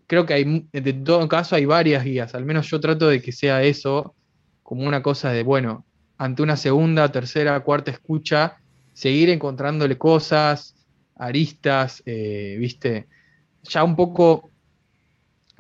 [0.08, 3.32] creo que hay, de todo caso hay varias guías, al menos yo trato de que
[3.32, 4.16] sea eso,
[4.64, 5.86] como una cosa de, bueno,
[6.18, 8.58] ante una segunda, tercera, cuarta escucha,
[8.94, 10.76] seguir encontrándole cosas,
[11.16, 13.08] aristas, eh, viste,
[13.64, 14.50] ya un poco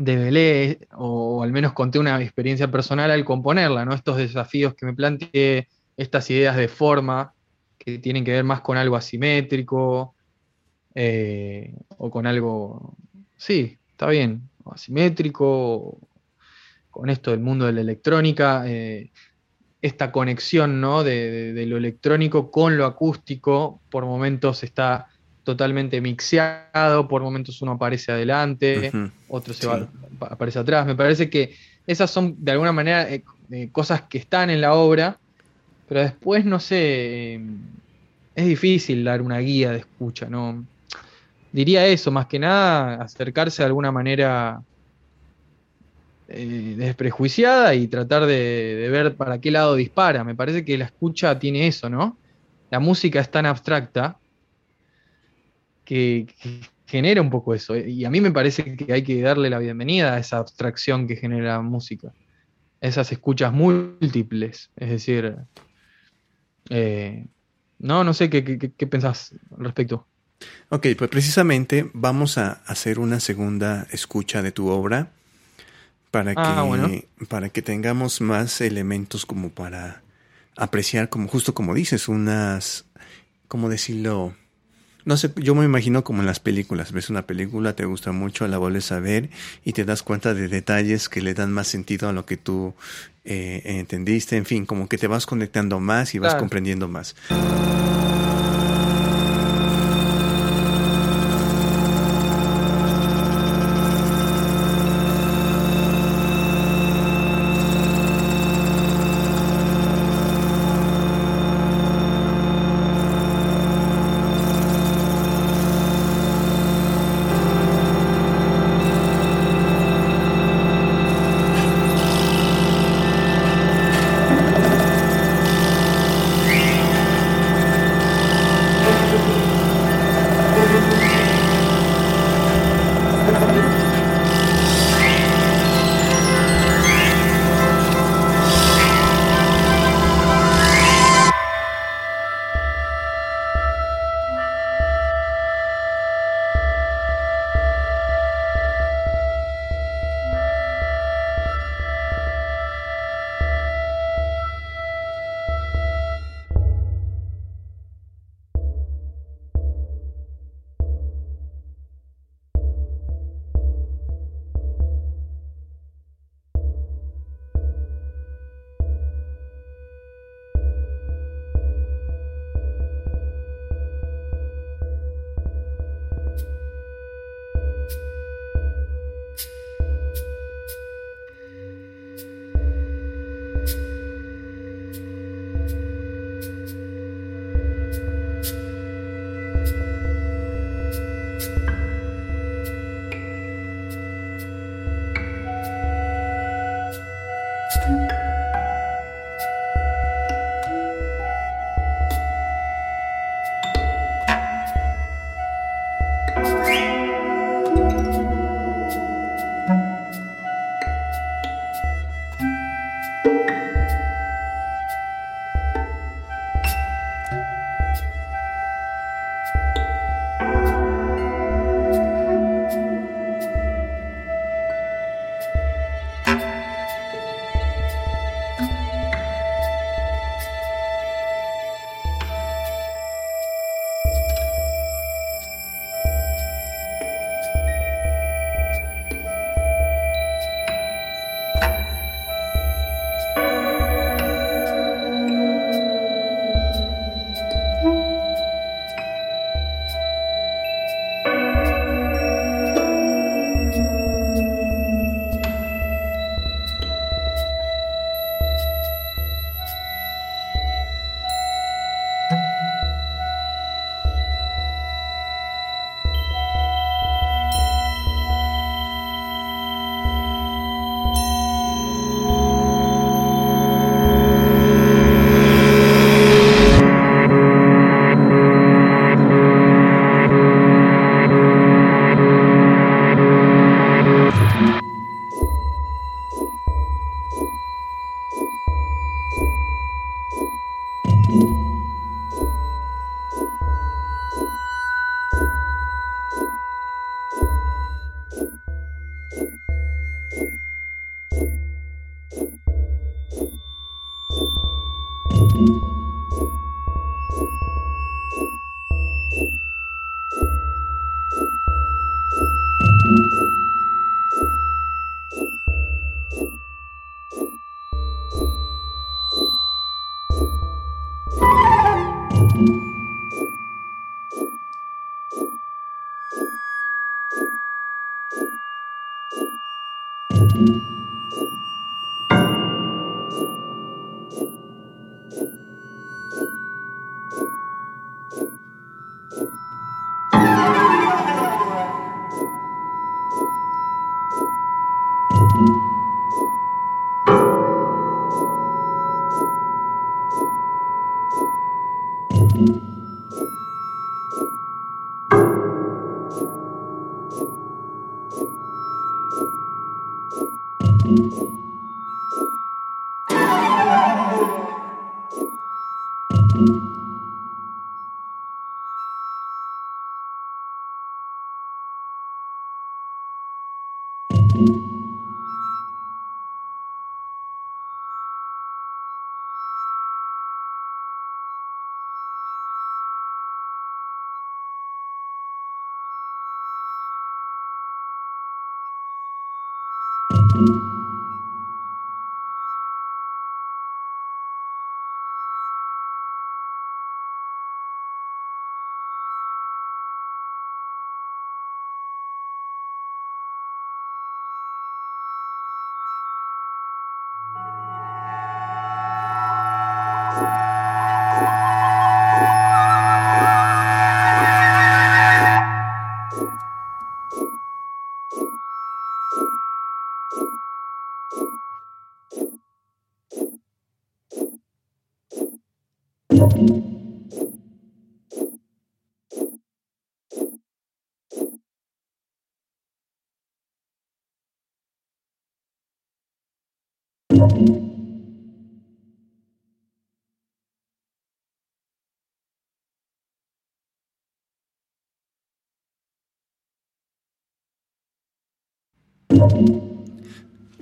[0.04, 3.93] develé o al menos conté una experiencia personal al componerla, ¿no?
[3.93, 7.34] Estos desafíos que me planteé, estas ideas de forma
[7.78, 10.16] que tienen que ver más con algo asimétrico
[10.95, 12.95] eh, o con algo,
[13.36, 15.97] sí, está bien, asimétrico,
[16.89, 19.12] con esto del mundo de la electrónica, eh,
[19.82, 21.04] esta conexión ¿no?
[21.04, 25.08] de, lo electrónico con lo acústico, por momentos está
[25.44, 28.91] totalmente mixeado, por momentos uno aparece adelante,
[29.28, 29.88] otro se va,
[30.22, 30.86] aparece atrás.
[30.86, 34.74] Me parece que esas son de alguna manera eh, eh, cosas que están en la
[34.74, 35.20] obra,
[35.88, 36.78] pero después no sé,
[37.36, 37.41] eh,
[38.36, 40.66] es difícil dar una guía de escucha, ¿no?
[41.52, 44.62] Diría eso, más que nada, acercarse de alguna manera
[46.26, 50.24] desprejuiciada y tratar de, de ver para qué lado dispara.
[50.24, 52.18] Me parece que la escucha tiene eso, ¿no?
[52.72, 54.18] La música es tan abstracta
[55.84, 56.28] que,
[56.86, 57.76] genera un poco eso.
[57.76, 61.16] Y a mí me parece que hay que darle la bienvenida a esa abstracción que
[61.16, 62.14] genera música.
[62.82, 64.70] Esas escuchas múltiples.
[64.76, 65.36] Es decir,
[66.70, 67.26] eh,
[67.80, 70.06] no, no sé qué, qué, pensás al respecto.
[70.70, 75.12] Ok, pues precisamente vamos a hacer una segunda escucha de tu obra
[76.12, 80.04] para ah, que, para que tengamos más elementos como para
[80.56, 82.86] apreciar, como justo como dices, unas,
[83.48, 84.36] ¿cómo decirlo?
[85.06, 86.91] No sé, yo me imagino como en las películas.
[86.91, 89.30] Ves una película, te gusta mucho, la vuelves a ver
[89.66, 92.74] y te das cuenta de detalles que le dan más sentido a lo que tú
[93.26, 94.38] eh, entendiste.
[94.38, 97.16] En fin, como que te vas conectando más y vas comprendiendo más.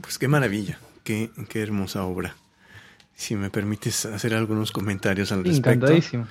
[0.01, 2.35] Pues qué maravilla, qué, qué hermosa obra.
[3.15, 5.69] Si me permites hacer algunos comentarios al respecto.
[5.69, 6.27] Encantadísimo.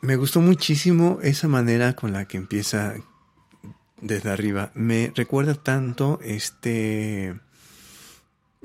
[0.00, 2.94] Me gustó muchísimo esa manera con la que empieza
[4.00, 4.70] desde arriba.
[4.74, 7.40] Me recuerda tanto este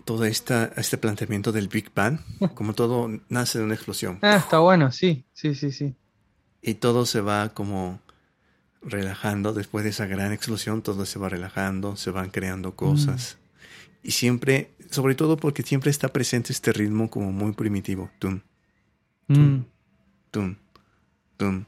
[0.06, 2.20] todo esta, este planteamiento del Big Bang,
[2.56, 4.20] como todo nace de una explosión.
[4.22, 5.96] Ah, está bueno, sí, sí, sí, sí.
[6.62, 8.02] Y todo se va como
[8.82, 13.38] relajando después de esa gran explosión, todo se va relajando, se van creando cosas.
[14.04, 18.10] Y siempre, sobre todo porque siempre está presente este ritmo como muy primitivo.
[18.20, 18.42] Tun,
[19.28, 19.60] Mm.
[20.32, 20.58] tun,
[21.38, 21.68] tun,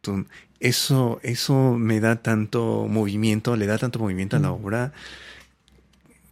[0.00, 0.28] tun.
[0.58, 4.64] Eso, eso me da tanto movimiento, le da tanto movimiento a la Mm.
[4.64, 4.92] obra.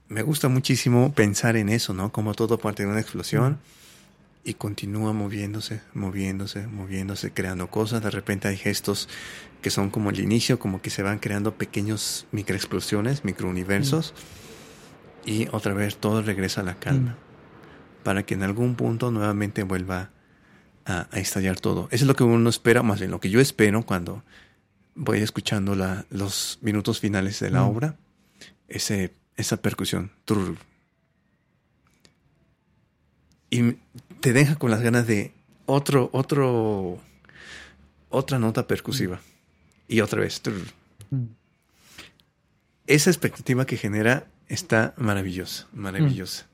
[0.08, 2.10] Me gusta muchísimo pensar en eso, ¿no?
[2.10, 3.58] Como todo parte de una explosión
[4.44, 8.02] y continúa moviéndose, moviéndose, moviéndose, creando cosas.
[8.02, 9.08] De repente hay gestos
[9.62, 14.14] que son como el inicio, como que se van creando pequeños microexplosiones, microuniversos.
[15.26, 17.16] Y otra vez todo regresa a la calma.
[18.02, 20.10] Para que en algún punto nuevamente vuelva
[20.86, 21.88] a, a estallar todo.
[21.90, 24.24] Eso es lo que uno espera, más bien lo que yo espero cuando
[24.94, 27.68] voy escuchando la, los minutos finales de la Mm.
[27.68, 27.96] obra.
[28.68, 30.10] Ese, esa percusión.
[30.24, 30.56] Trrr.
[33.50, 33.76] Y
[34.20, 35.32] te deja con las ganas de
[35.66, 36.98] otro, otro,
[38.08, 39.20] otra nota percusiva.
[39.88, 40.40] Y otra vez.
[41.10, 41.22] Mm.
[42.86, 46.46] Esa expectativa que genera está maravillosa, maravillosa.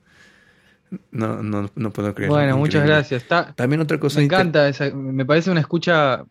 [1.11, 2.31] No, no, no puedo creer.
[2.31, 3.23] Bueno, muchas gracias.
[3.23, 4.19] Está, También otra cosa.
[4.19, 6.23] me encanta, esa- me parece una escucha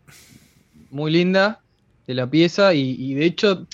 [0.90, 1.60] muy linda
[2.06, 3.66] de la pieza y, y de hecho,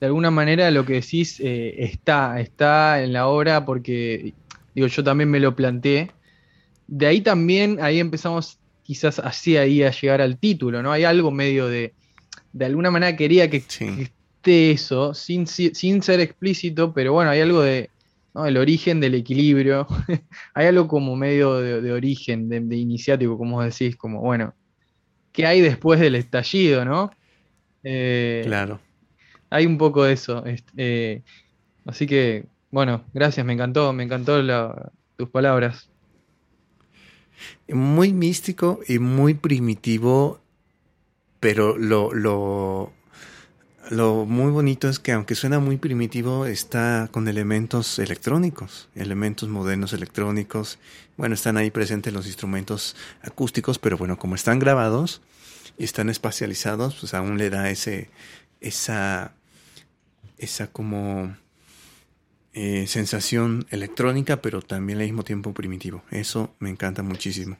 [0.00, 4.34] de alguna manera lo que decís eh, está, está en la obra porque,
[4.74, 6.12] digo, yo también me lo planteé.
[6.88, 10.90] De ahí también, ahí empezamos quizás así ahí a llegar al título, ¿no?
[10.90, 11.94] Hay algo medio de,
[12.52, 13.84] de alguna manera quería que, Sí.
[13.94, 17.90] que esté eso, sin, si- sin ser explícito, pero bueno, hay algo de,
[18.34, 18.46] ¿no?
[18.46, 19.86] el origen del equilibrio.
[20.54, 24.54] hay algo como medio de, de origen, de, de iniciático, como decís, como, bueno,
[25.32, 27.10] ¿qué hay después del estallido, no?
[27.84, 28.80] Eh, Claro.
[29.50, 30.42] Hay un poco de eso.
[30.76, 31.22] eh,
[31.84, 35.90] así que, bueno, gracias, me encantó, me encantó la- tus palabras.
[37.68, 40.40] Muy místico y muy primitivo,
[41.40, 42.92] pero lo, lo
[43.90, 49.92] lo muy bonito es que aunque suena muy primitivo, está con elementos electrónicos, elementos modernos
[49.94, 50.78] electrónicos.
[51.16, 55.22] Bueno, están ahí presentes los instrumentos acústicos, pero bueno, como están grabados
[55.78, 58.10] y están espacializados, pues aún le da ese,
[58.60, 59.32] esa,
[60.36, 61.34] esa como
[62.60, 66.02] eh, sensación electrónica, pero también al mismo tiempo primitivo.
[66.10, 67.56] Eso me encanta muchísimo.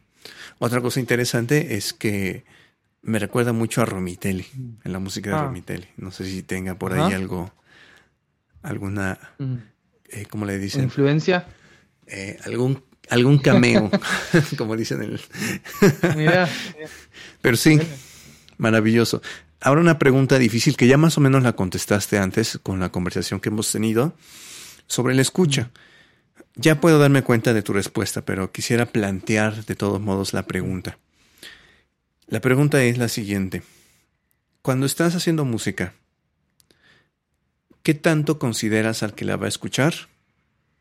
[0.59, 2.43] Otra cosa interesante es que
[3.03, 4.45] me recuerda mucho a Romitelli,
[4.83, 5.43] en la música de ah.
[5.45, 5.87] Romitelli.
[5.99, 7.55] No sé si tenga por ahí algo,
[8.61, 9.55] alguna, mm.
[10.09, 10.83] eh, ¿cómo le dicen?
[10.83, 11.47] ¿Influencia?
[12.09, 13.93] Eh, algún, algún cameo,
[14.59, 15.21] como dicen el...
[16.17, 16.49] mira,
[17.41, 17.79] Pero sí,
[18.57, 19.23] maravilloso.
[19.61, 23.39] Ahora una pregunta difícil que ya más o menos la contestaste antes con la conversación
[23.39, 24.13] que hemos tenido
[24.89, 25.71] sobre la escucha.
[26.57, 30.99] Ya puedo darme cuenta de tu respuesta, pero quisiera plantear de todos modos la pregunta.
[32.27, 33.63] La pregunta es la siguiente.
[34.63, 35.95] Cuando estás haciendo música,
[37.83, 39.95] ¿qué tanto consideras al que la va a escuchar?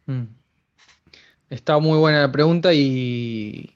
[0.08, 0.24] Mm.
[1.50, 3.76] Está muy buena la pregunta y,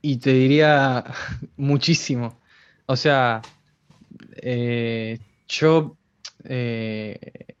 [0.00, 1.04] y te diría
[1.56, 2.40] muchísimo.
[2.86, 3.42] O sea,
[4.36, 5.96] eh, yo
[6.44, 7.51] eh,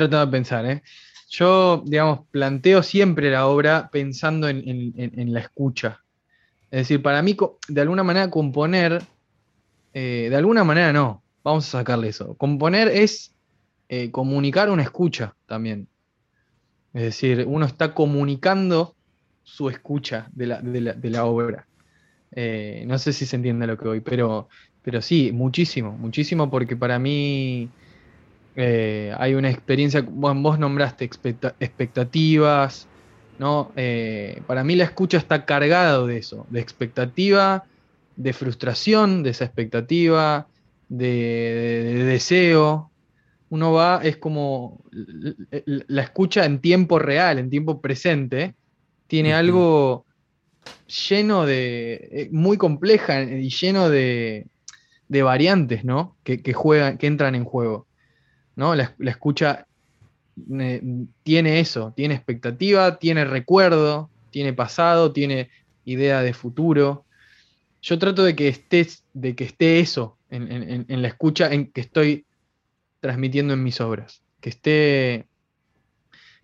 [0.00, 0.82] tratando de pensar, ¿eh?
[1.28, 6.00] Yo, digamos, planteo siempre la obra pensando en la escucha.
[6.70, 7.36] Es decir, para mí,
[7.68, 9.02] de alguna manera, componer,
[9.94, 12.34] eh, de alguna manera no, vamos a sacarle eso.
[12.34, 13.34] Componer es
[13.88, 15.88] eh, comunicar una escucha también.
[16.92, 18.94] Es decir, uno está comunicando
[19.42, 21.66] su escucha de la, obra.
[22.32, 24.48] Eh, no sé si se entiende lo que voy, pero,
[24.82, 27.68] pero sí, muchísimo, muchísimo, porque para mí
[28.56, 32.88] hay una experiencia, vos nombraste expectativas,
[33.38, 33.72] ¿no?
[33.76, 37.64] Eh, para mí la escucha está cargada de eso, de expectativa,
[38.16, 40.46] de frustración de esa expectativa,
[40.88, 42.90] de, deseo.
[43.48, 48.54] Uno va, es como la escucha en tiempo real, en tiempo presente,
[49.06, 50.04] tiene algo
[51.08, 54.46] lleno de, eh, muy compleja y lleno de,
[55.08, 56.16] variantes, ¿no?
[56.24, 57.85] Que, juegan, que entran en juego.
[58.56, 58.74] ¿No?
[58.74, 59.66] La, escucha
[61.22, 65.50] tiene eso, tiene expectativa, tiene recuerdo, tiene pasado, tiene
[65.84, 67.04] idea de futuro.
[67.80, 72.26] Yo trato de que estés, de que esté eso en, la escucha en que estoy
[73.00, 74.22] transmitiendo en mis obras.
[74.40, 75.26] Que esté,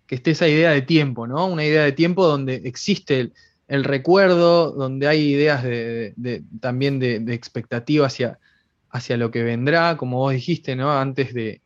[0.07, 1.45] que esté esa idea de tiempo, ¿no?
[1.45, 3.31] Una idea de tiempo donde existe
[3.67, 8.39] el, recuerdo, donde hay ideas de, también de, expectativa hacia,
[8.89, 10.91] hacia lo que vendrá, como vos dijiste, ¿no?
[10.91, 11.62] Antes de,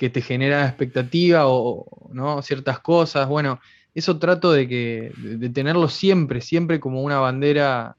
[0.00, 2.40] que te genera expectativa o ¿no?
[2.40, 3.28] ciertas cosas.
[3.28, 3.60] Bueno,
[3.94, 7.98] eso trato de, que, de, tenerlo siempre, siempre como una bandera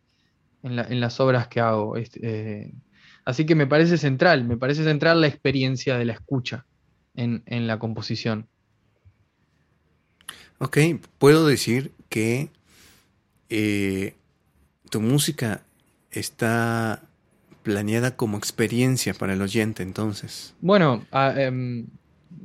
[0.64, 1.98] en, las obras que hago.
[1.98, 2.74] Este, eh,
[3.24, 6.66] así que me parece central, me parece central la experiencia de la escucha
[7.14, 8.48] en, la composición.
[10.58, 10.80] Ok,
[11.20, 12.50] puedo decir que
[13.52, 14.16] eh,
[14.90, 15.62] tu música
[16.10, 17.04] está
[17.64, 20.54] planeada como experiencia para el oyente, entonces.
[20.62, 21.06] Bueno,
[21.36, 21.86] em,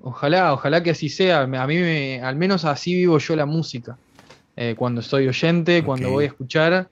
[0.00, 1.42] ojalá, ojalá que así sea.
[1.42, 3.98] A mí, me, al menos así vivo yo la música.
[4.56, 6.88] Eh, cuando estoy oyente, cuando voy a escuchar,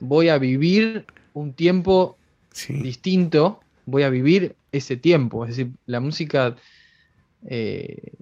[0.00, 1.04] voy a vivir
[1.34, 2.16] un tiempo
[2.68, 5.44] distinto, voy a vivir ese tiempo.
[5.44, 6.56] Es decir, la música
[7.46, 8.12] eh,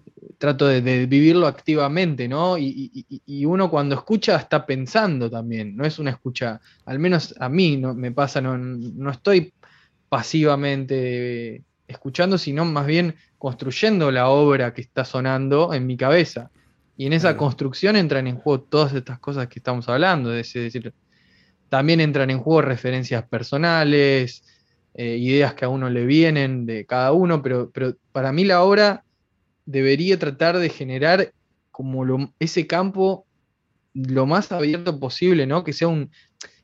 [0.45, 2.59] trato de, vivirlo activamente, ¿no?
[2.59, 7.79] Y, uno cuando escucha está pensando también, no es una escucha, al menos a mí
[7.79, 9.55] no, me pasa, no, estoy
[10.11, 16.51] pasivamente escuchando, sino más bien construyendo la obra que está sonando en mi cabeza.
[16.99, 20.93] Y en esa construcción entran en juego todas estas cosas que estamos hablando, es decir,
[21.71, 24.45] también entran en juego referencias personales,
[24.93, 28.63] eh, ideas que a uno le vienen de cada uno, pero, pero para mí la
[28.63, 29.04] obra
[29.67, 31.33] debería tratar de generar
[31.71, 33.27] como ese campo
[33.95, 35.65] lo más abierto posible, ¿no?
[35.65, 36.11] Que sea un,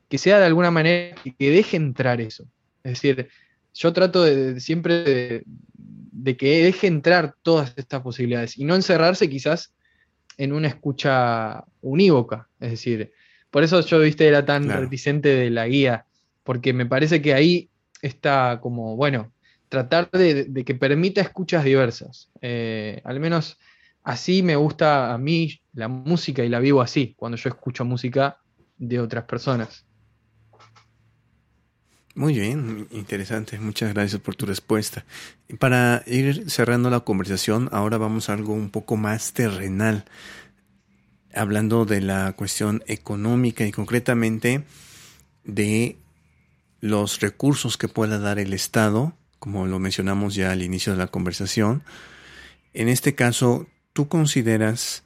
[0.08, 2.44] que sea de alguna manera que deje entrar eso.
[2.82, 3.28] Es decir,
[3.74, 5.44] yo trato de, siempre
[5.74, 9.72] de, que deje entrar todas estas posibilidades y no encerrarse quizás
[10.36, 12.48] en una escucha unívoca.
[12.58, 13.12] Es decir,
[13.50, 16.06] por eso yo, viste, era tan reticente de la guía,
[16.42, 17.68] porque me parece que ahí
[18.02, 19.32] está como, bueno,
[19.70, 22.28] tratar de, que permita escuchas diversas.
[22.42, 23.56] Eh, al menos
[24.02, 28.38] así me gusta a mí la música y la vivo así, cuando yo escucho música
[28.76, 29.86] de otras personas.
[32.16, 33.58] Muy bien, interesante.
[33.60, 35.04] Muchas gracias por tu respuesta.
[35.60, 40.04] Para ir cerrando la conversación, ahora vamos a algo un poco más terrenal,
[41.32, 44.64] hablando de la cuestión económica y concretamente
[45.44, 45.96] de
[46.80, 51.08] los recursos que pueda dar el Estado como lo mencionamos ya al inicio de la
[51.08, 51.82] conversación.
[52.72, 55.02] En este caso, ¿tú consideras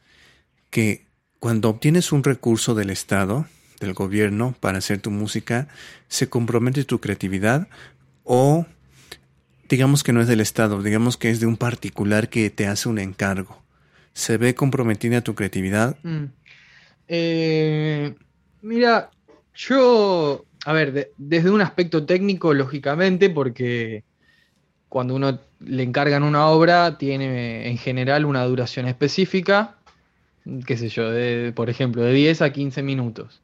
[0.71, 1.07] que
[1.39, 3.47] cuando obtienes un recurso del Estado,
[3.81, 5.69] del gobierno, para hacer tu música,
[6.09, 7.69] se compromete tu creatividad
[8.25, 8.67] o
[9.69, 12.89] digamos que no es del Estado, digamos que es de un particular que te hace
[12.89, 13.63] un encargo?
[14.15, 15.97] ¿Se ve comprometida tu creatividad?
[16.03, 16.25] Mm.
[17.09, 18.15] Eh,
[18.63, 19.11] mira,
[19.55, 24.03] yo, a ver, desde un aspecto técnico, lógicamente, porque
[24.95, 29.75] cuando uno le encargan una obra, tiene en general una duración específica,
[30.65, 31.11] qué sé yo,
[31.57, 33.43] por ejemplo, de 10 a 15 minutos.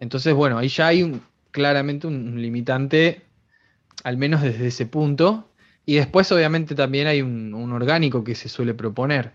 [0.00, 3.20] Entonces, bueno, ahí ya hay claramente un, limitante,
[4.04, 5.50] al menos desde ese punto.
[5.84, 9.32] Y después, obviamente, también hay un, un orgánico que se suele proponer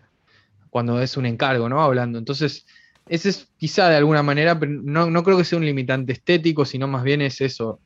[0.72, 1.80] cuando es un encargo, ¿no?
[1.80, 2.18] Hablando.
[2.18, 2.66] Entonces,
[3.10, 6.88] ese es quizá de alguna manera, pero no, creo que sea un limitante estético, sino
[6.88, 7.82] más bien es eso,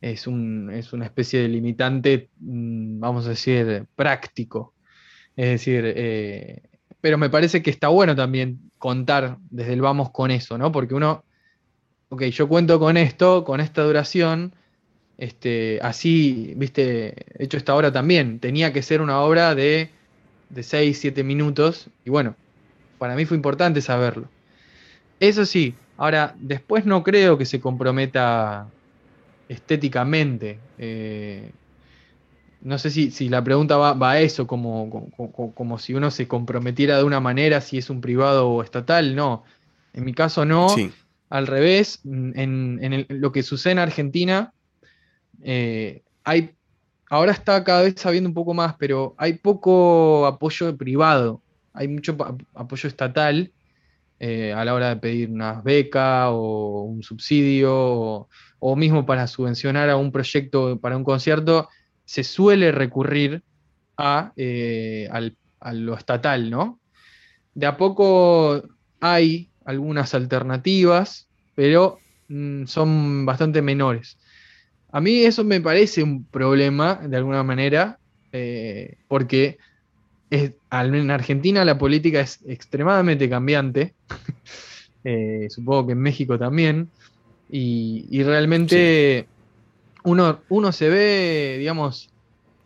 [0.00, 4.74] es, un, es una especie de limitante, mm, vamos a decir, práctico.
[5.36, 6.62] Es decir, eh,
[7.00, 10.72] pero me parece que está bueno también contar desde el vamos con eso, ¿no?
[10.72, 11.24] Porque uno,
[12.08, 14.54] ok, yo cuento con esto, con esta duración,
[15.16, 19.90] este, así, viste, hecho esta obra también, tenía que ser una obra de,
[20.50, 22.36] de 6, 7 minutos, y bueno,
[22.98, 24.28] para mí fue importante saberlo.
[25.20, 28.68] Eso sí, ahora, después no creo que se comprometa
[29.48, 30.58] estéticamente.
[30.78, 31.50] Eh,
[32.60, 35.10] no sé si, la pregunta va, a eso, como,
[35.54, 39.14] como, si uno se comprometiera de una manera, si es un privado o estatal.
[39.14, 39.44] No,
[39.94, 40.68] en mi caso no.
[41.30, 44.52] Al revés, en, lo que sucede en Argentina,
[45.42, 46.50] eh, hay,
[47.10, 51.42] ahora está cada vez sabiendo un poco más, pero hay poco apoyo privado,
[51.72, 52.16] hay mucho
[52.54, 53.52] apoyo estatal
[54.18, 58.28] eh, a la hora de pedir una beca o un subsidio o,
[58.76, 61.68] mismo para subvencionar a un proyecto para un concierto,
[62.04, 63.42] se suele recurrir
[63.96, 65.08] a, eh,
[65.72, 66.80] lo estatal, ¿no?
[67.54, 68.62] De a poco
[69.00, 71.98] hay algunas alternativas, pero
[72.28, 74.16] mm, son bastante menores.
[74.90, 77.98] A mí eso me parece un problema, de alguna manera,
[78.32, 79.58] eh, porque
[80.30, 83.94] en Argentina la política es extremadamente cambiante,
[85.04, 86.90] eh, supongo que en México también,
[87.50, 89.26] y, realmente
[90.04, 92.10] uno, uno se ve, digamos,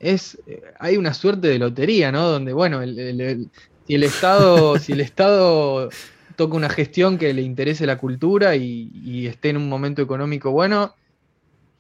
[0.01, 0.39] es,
[0.79, 2.29] hay una suerte de lotería, ¿no?
[2.29, 5.89] Donde, bueno, si el Estado, si el Estado
[6.37, 10.51] toca una gestión que le interese la cultura y, y esté en un momento económico
[10.51, 10.95] bueno,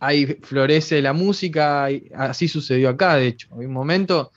[0.03, 4.32] ahí florece la música, así sucedió acá, de hecho, hay un momento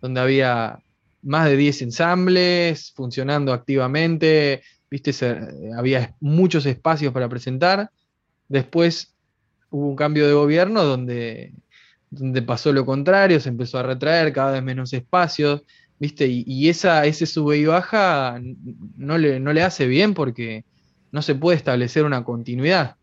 [0.00, 0.78] donde había
[1.22, 5.12] más de 10 ensambles funcionando activamente, viste,
[5.74, 7.90] había muchos espacios para presentar.
[8.48, 9.14] Después
[9.70, 11.52] hubo un cambio de gobierno donde,
[12.10, 15.62] donde pasó lo contrario, se empezó a retraer cada vez menos espacios,
[15.98, 18.40] viste, y, esa, ese sube y baja
[18.96, 20.64] no le, no le hace bien porque
[21.12, 22.96] no se puede establecer una continuidad.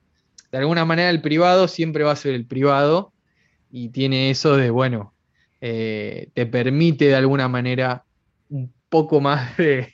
[0.52, 3.12] De alguna manera el privado siempre va a ser el privado
[3.72, 5.14] y tiene eso de, bueno,
[5.62, 8.06] eh, te permite de alguna manera
[8.50, 9.94] un poco más de,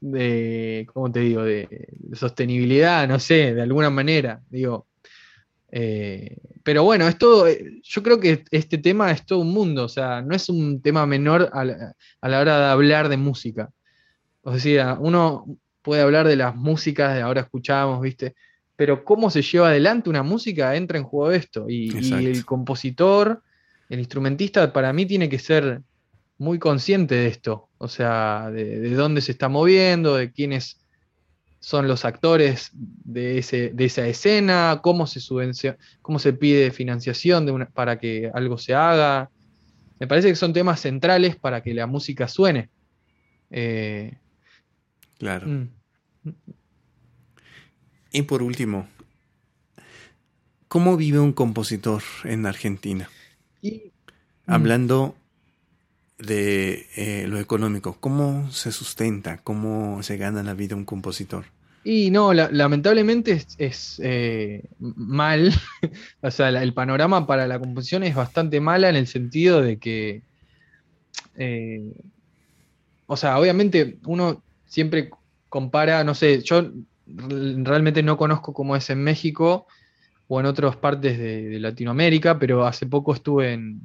[0.00, 4.86] de ¿cómo te digo?, de, sostenibilidad, no sé, de alguna manera, digo.
[5.70, 9.84] Eh, pero bueno, es todo, eh, yo creo que este tema es todo un mundo,
[9.84, 13.16] o sea, no es un tema menor a la, a la hora de hablar de
[13.16, 13.70] música.
[14.42, 15.44] O sea, uno
[15.82, 18.34] puede hablar de las músicas de ahora escuchamos, ¿viste?
[18.76, 21.66] Pero cómo se lleva adelante una música entra en juego esto.
[21.68, 23.42] y el compositor,
[23.88, 25.82] el instrumentista, para mí tiene que ser
[26.38, 30.80] muy consciente de esto, o sea, de, dónde se está moviendo, de quiénes
[31.58, 35.20] son los actores de, ese, de esa escena, cómo se,
[36.00, 39.30] cómo se pide financiación para que algo se haga.
[39.98, 42.70] Me parece que son temas centrales para que la música suene.
[43.50, 44.16] Eh,
[45.18, 45.48] claro.
[45.48, 45.68] Mm.
[48.12, 48.88] Y por último,
[50.68, 53.10] ¿cómo vive un compositor en Argentina?
[53.60, 53.92] Y,
[54.46, 54.52] mm.
[54.52, 55.16] Hablando
[56.18, 57.96] de eh, lo económico.
[58.00, 59.38] ¿Cómo se sustenta?
[59.38, 61.44] ¿Cómo se gana la vida un compositor?
[61.84, 65.52] Y no, lamentablemente es, eh, mal.
[66.20, 70.22] o sea, el panorama para la composición es bastante mala en el sentido de que.
[71.36, 71.92] Eh,
[73.06, 75.10] o sea, obviamente uno siempre
[75.48, 76.70] compara, no sé, yo
[77.06, 79.66] realmente no conozco cómo es en México
[80.26, 83.80] o en otras partes de Latinoamérica, pero hace poco estuve en,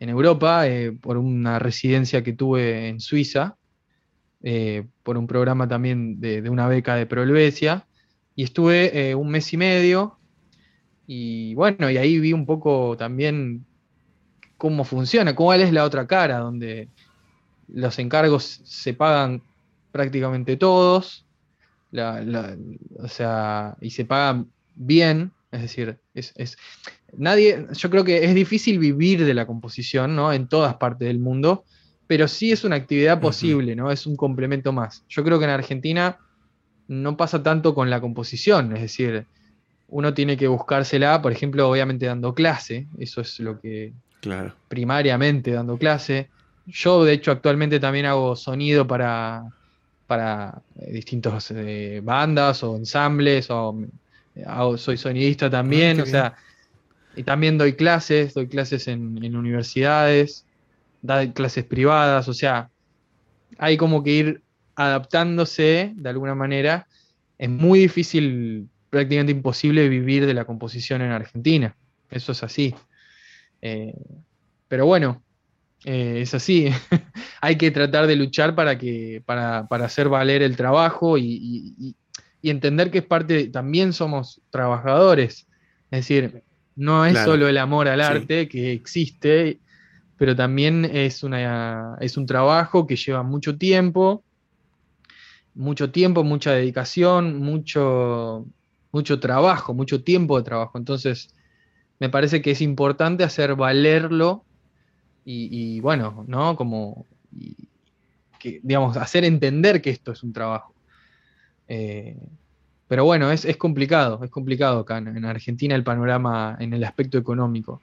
[0.00, 3.56] en Europa eh, por una residencia que tuve en Suiza,
[4.42, 7.86] eh, por un programa también de, una beca de Proelvesia,
[8.34, 10.18] y estuve eh, un mes y medio,
[11.06, 13.64] y bueno, y ahí vi un poco también
[14.56, 16.88] cómo funciona, cuál es la otra cara, donde
[17.68, 19.42] los encargos se pagan
[19.90, 21.26] prácticamente todos,
[21.92, 26.56] o sea, y se pagan bien, es decir, es,
[27.16, 30.32] nadie, yo creo que es difícil vivir de la composición, ¿no?
[30.32, 31.64] En todas partes del mundo,
[32.06, 33.90] pero sí es una actividad posible, ¿no?
[33.90, 35.04] Es un complemento más.
[35.08, 36.18] Yo creo que en Argentina
[36.88, 39.26] no pasa tanto con la composición, es decir,
[39.88, 44.54] uno tiene que buscársela, por ejemplo, obviamente dando clase, eso es lo que claro.
[44.68, 46.28] primariamente dando clase.
[46.66, 49.44] Yo, de hecho, actualmente también hago sonido para,
[50.06, 53.78] para distintas eh, bandas o ensambles, o
[54.76, 56.36] soy sonidista también, ah, o sea,
[57.16, 60.44] y también doy clases, doy clases en, en universidades,
[61.02, 62.70] doy clases privadas, o sea,
[63.58, 64.42] hay como que ir
[64.76, 66.86] adaptándose de alguna manera.
[67.36, 71.76] Es muy difícil prácticamente imposible vivir de la composición en Argentina.
[72.10, 72.74] Eso es así.
[73.60, 73.94] Eh,
[74.68, 75.22] pero bueno,
[75.84, 76.70] eh, es así.
[77.40, 81.94] Hay que tratar de luchar para, que, para, hacer valer el trabajo y,
[82.42, 85.46] entender que es parte, también somos trabajadores.
[85.90, 86.42] Es decir,
[86.76, 89.58] no es solo el amor al arte que existe,
[90.16, 94.22] pero también es, una, es un trabajo que lleva mucho tiempo,
[95.54, 98.46] mucho tiempo, mucha dedicación, mucho,
[98.92, 100.78] mucho trabajo, mucho tiempo de trabajo.
[100.78, 101.34] Entonces,
[101.98, 104.44] me parece que es importante hacer valerlo
[105.24, 106.56] y, bueno, ¿no?
[106.56, 107.04] Como,
[108.38, 110.72] que, digamos, hacer entender que esto es un trabajo.
[111.68, 112.16] Eh,
[112.88, 117.82] pero bueno, es, complicado, es complicado acá en, Argentina el panorama en el aspecto económico.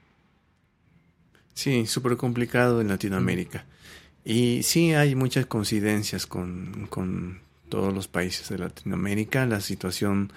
[1.54, 3.64] Sí, súper complicado en Latinoamérica.
[4.24, 10.32] Y sí hay muchas coincidencias con, con todos los países de Latinoamérica, la situación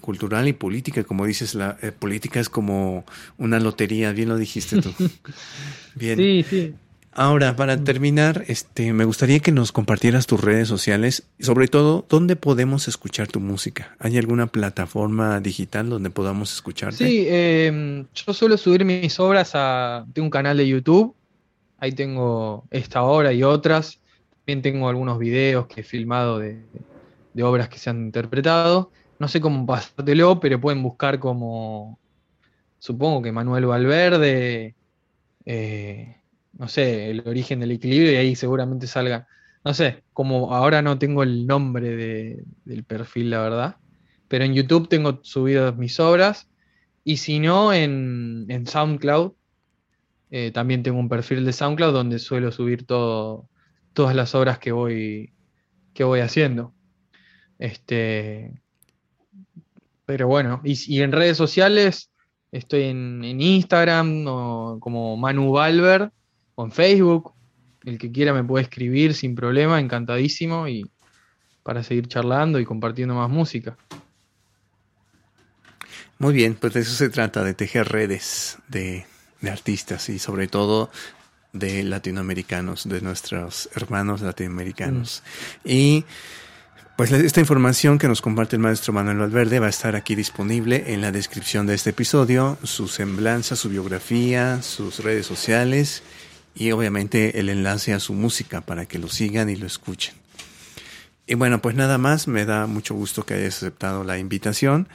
[0.00, 3.04] cultural y política, como dices, la eh, política es como
[3.36, 4.92] una lotería, bien lo dijiste tú.
[5.94, 6.16] bien.
[6.16, 6.74] Sí, sí.
[7.12, 7.84] Ahora, para mm.
[7.84, 12.88] terminar, este, me gustaría que nos compartieras tus redes sociales y sobre todo, ¿dónde podemos
[12.88, 13.96] escuchar tu música?
[13.98, 17.06] ¿Hay alguna plataforma digital donde podamos escucharte?
[17.06, 21.14] Sí, em, yo suelo subir mis obras a de un canal de YouTube.
[21.78, 24.00] Ahí tengo esta obra y otras.
[24.44, 26.60] También tengo algunos videos que he filmado de,
[27.34, 31.98] de obras que se han interpretado no sé cómo pasártelo, pero pueden buscar como,
[32.78, 34.74] supongo que Manuel Valverde,
[35.44, 36.16] eh,
[36.58, 39.26] no sé, el origen del equilibrio y ahí seguramente salga,
[39.64, 43.76] no sé, como ahora no tengo el nombre del perfil, la verdad,
[44.26, 46.48] pero en YouTube tengo subidas mis obras
[47.04, 49.32] y si no, en, SoundCloud,
[50.30, 53.48] eh, también tengo un perfil de SoundCloud donde suelo subir todo,
[53.94, 55.32] todas las obras que voy,
[55.94, 56.74] que voy haciendo.
[57.58, 58.60] Este,
[60.04, 62.10] pero bueno, y, en redes sociales
[62.52, 64.24] estoy en, Instagram
[64.80, 66.12] como Manu Valver
[66.58, 67.32] o en Facebook.
[67.84, 70.90] El que quiera me puede escribir sin problema, encantadísimo y
[71.62, 73.76] para seguir charlando y compartiendo más música.
[76.18, 79.06] Muy bien, pues de eso se trata, de tejer redes de,
[79.48, 80.90] artistas y sobre todo
[81.52, 85.22] de latinoamericanos, de nuestros hermanos latinoamericanos.
[85.62, 85.70] Mm.
[85.70, 86.04] Y
[86.96, 90.92] pues esta información que nos comparte el maestro Manuel Valverde va a estar aquí disponible
[90.92, 96.02] en la descripción de este episodio, su semblanza, su biografía, sus redes sociales
[96.58, 100.16] y obviamente el enlace a su música para que lo sigan y lo escuchen.
[101.24, 104.88] Y bueno, pues nada más, me da mucho gusto que hayas aceptado la invitación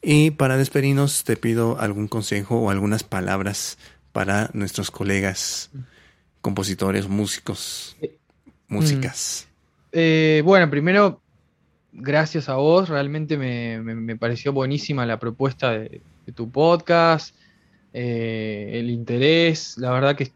[0.00, 3.76] y para despedirnos te pido algún consejo o algunas palabras
[4.12, 5.70] para nuestros colegas
[6.40, 8.16] compositores, músicos, eh,
[8.68, 9.46] músicas.
[9.92, 11.20] Eh, bueno, primero
[11.92, 16.00] gracias a vos, realmente me, pareció buenísima la propuesta de,
[16.34, 17.34] tu podcast,
[17.92, 20.32] eh, el interés, la verdad que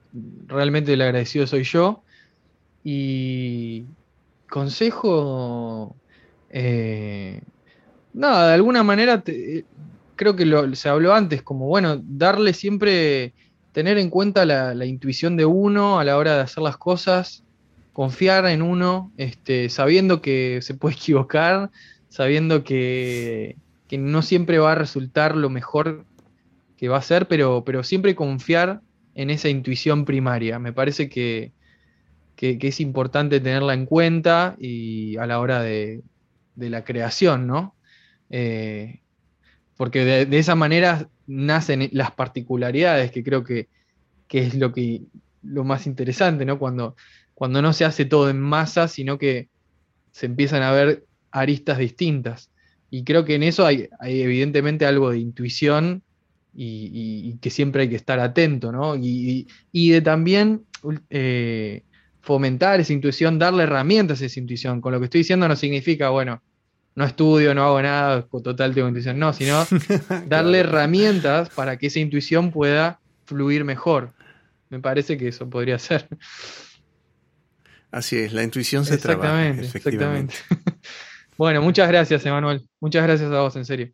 [0.46, 2.02] realmente el agradecido soy yo.
[2.82, 3.84] Y
[4.50, 5.96] consejo,
[6.50, 7.40] eh,
[8.12, 9.22] nada, de alguna manera
[10.16, 13.32] creo que se habló antes, como bueno, darle siempre,
[13.72, 17.44] tener en cuenta la intuición de uno a la hora de hacer las cosas
[17.94, 21.70] confiar en uno, este, sabiendo que se puede equivocar,
[22.10, 23.56] sabiendo que,
[23.96, 26.04] no siempre va a resultar lo mejor
[26.84, 28.82] que va a ser, pero, pero siempre confiar
[29.14, 30.58] en esa intuición primaria.
[30.58, 31.52] Me parece que,
[32.36, 36.02] es importante tenerla en cuenta y a la hora de,
[36.56, 37.74] la creación, ¿no?
[38.28, 39.00] Eh,
[39.78, 43.68] porque de, esa manera nacen las particularidades, que creo que,
[44.28, 45.00] que es lo, que,
[45.42, 46.58] lo más interesante, ¿no?
[46.58, 46.96] Cuando
[47.34, 49.48] cuando no se hace todo en masa, sino que
[50.12, 52.50] se empiezan a ver aristas distintas.
[52.90, 56.02] Y creo que en eso hay, evidentemente algo de intuición
[56.54, 58.96] y, que siempre hay que estar atento, ¿no?
[58.96, 60.64] Y, de también
[61.10, 61.82] eh,
[62.20, 64.80] fomentar esa intuición, darle herramientas a esa intuición.
[64.80, 66.42] Con lo que estoy diciendo no significa, bueno,
[66.94, 69.66] no estudio, no hago nada, total tengo intuición, no, sino
[70.28, 74.12] darle herramientas para que esa intuición pueda fluir mejor.
[74.70, 76.08] Me parece que eso podría ser.
[77.90, 79.48] Así es, la intuición se trabaja.
[79.50, 80.34] Exactamente.
[81.36, 82.68] bueno, muchas gracias, Emanuel.
[82.80, 83.92] Muchas gracias a vos, en serio.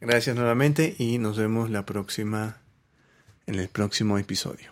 [0.00, 2.58] Gracias nuevamente y nos vemos la próxima
[3.48, 4.70] en el próximo episodio.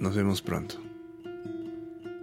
[0.00, 0.80] Nos vemos pronto.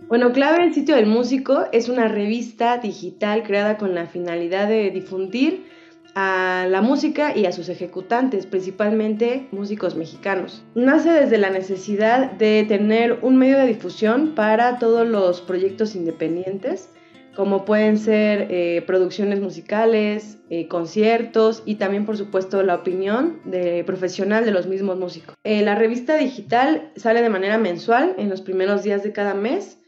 [0.10, 4.92] Bueno, Clave el sitio del músico es una revista digital creada con la finalidad de
[4.92, 5.66] difundir
[6.14, 10.62] a la música y a sus ejecutantes, principalmente músicos mexicanos.
[10.76, 16.90] Nace desde la necesidad de tener un medio de difusión para todos los proyectos independientes
[17.36, 23.84] como pueden ser eh, producciones musicales, eh, conciertos y también por supuesto la opinión de
[23.84, 25.36] profesional de los mismos músicos.
[25.44, 29.80] Eh, la revista digital sale de manera mensual en los primeros días de cada mes.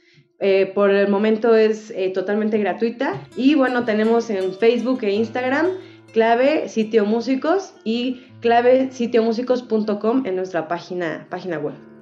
[0.75, 5.67] por el momento es totalmente gratuita y bueno tenemos en Facebook e Instagram
[6.11, 11.94] clave sitio músicos y clave sitiomúsicos.com en nuestra página, página web.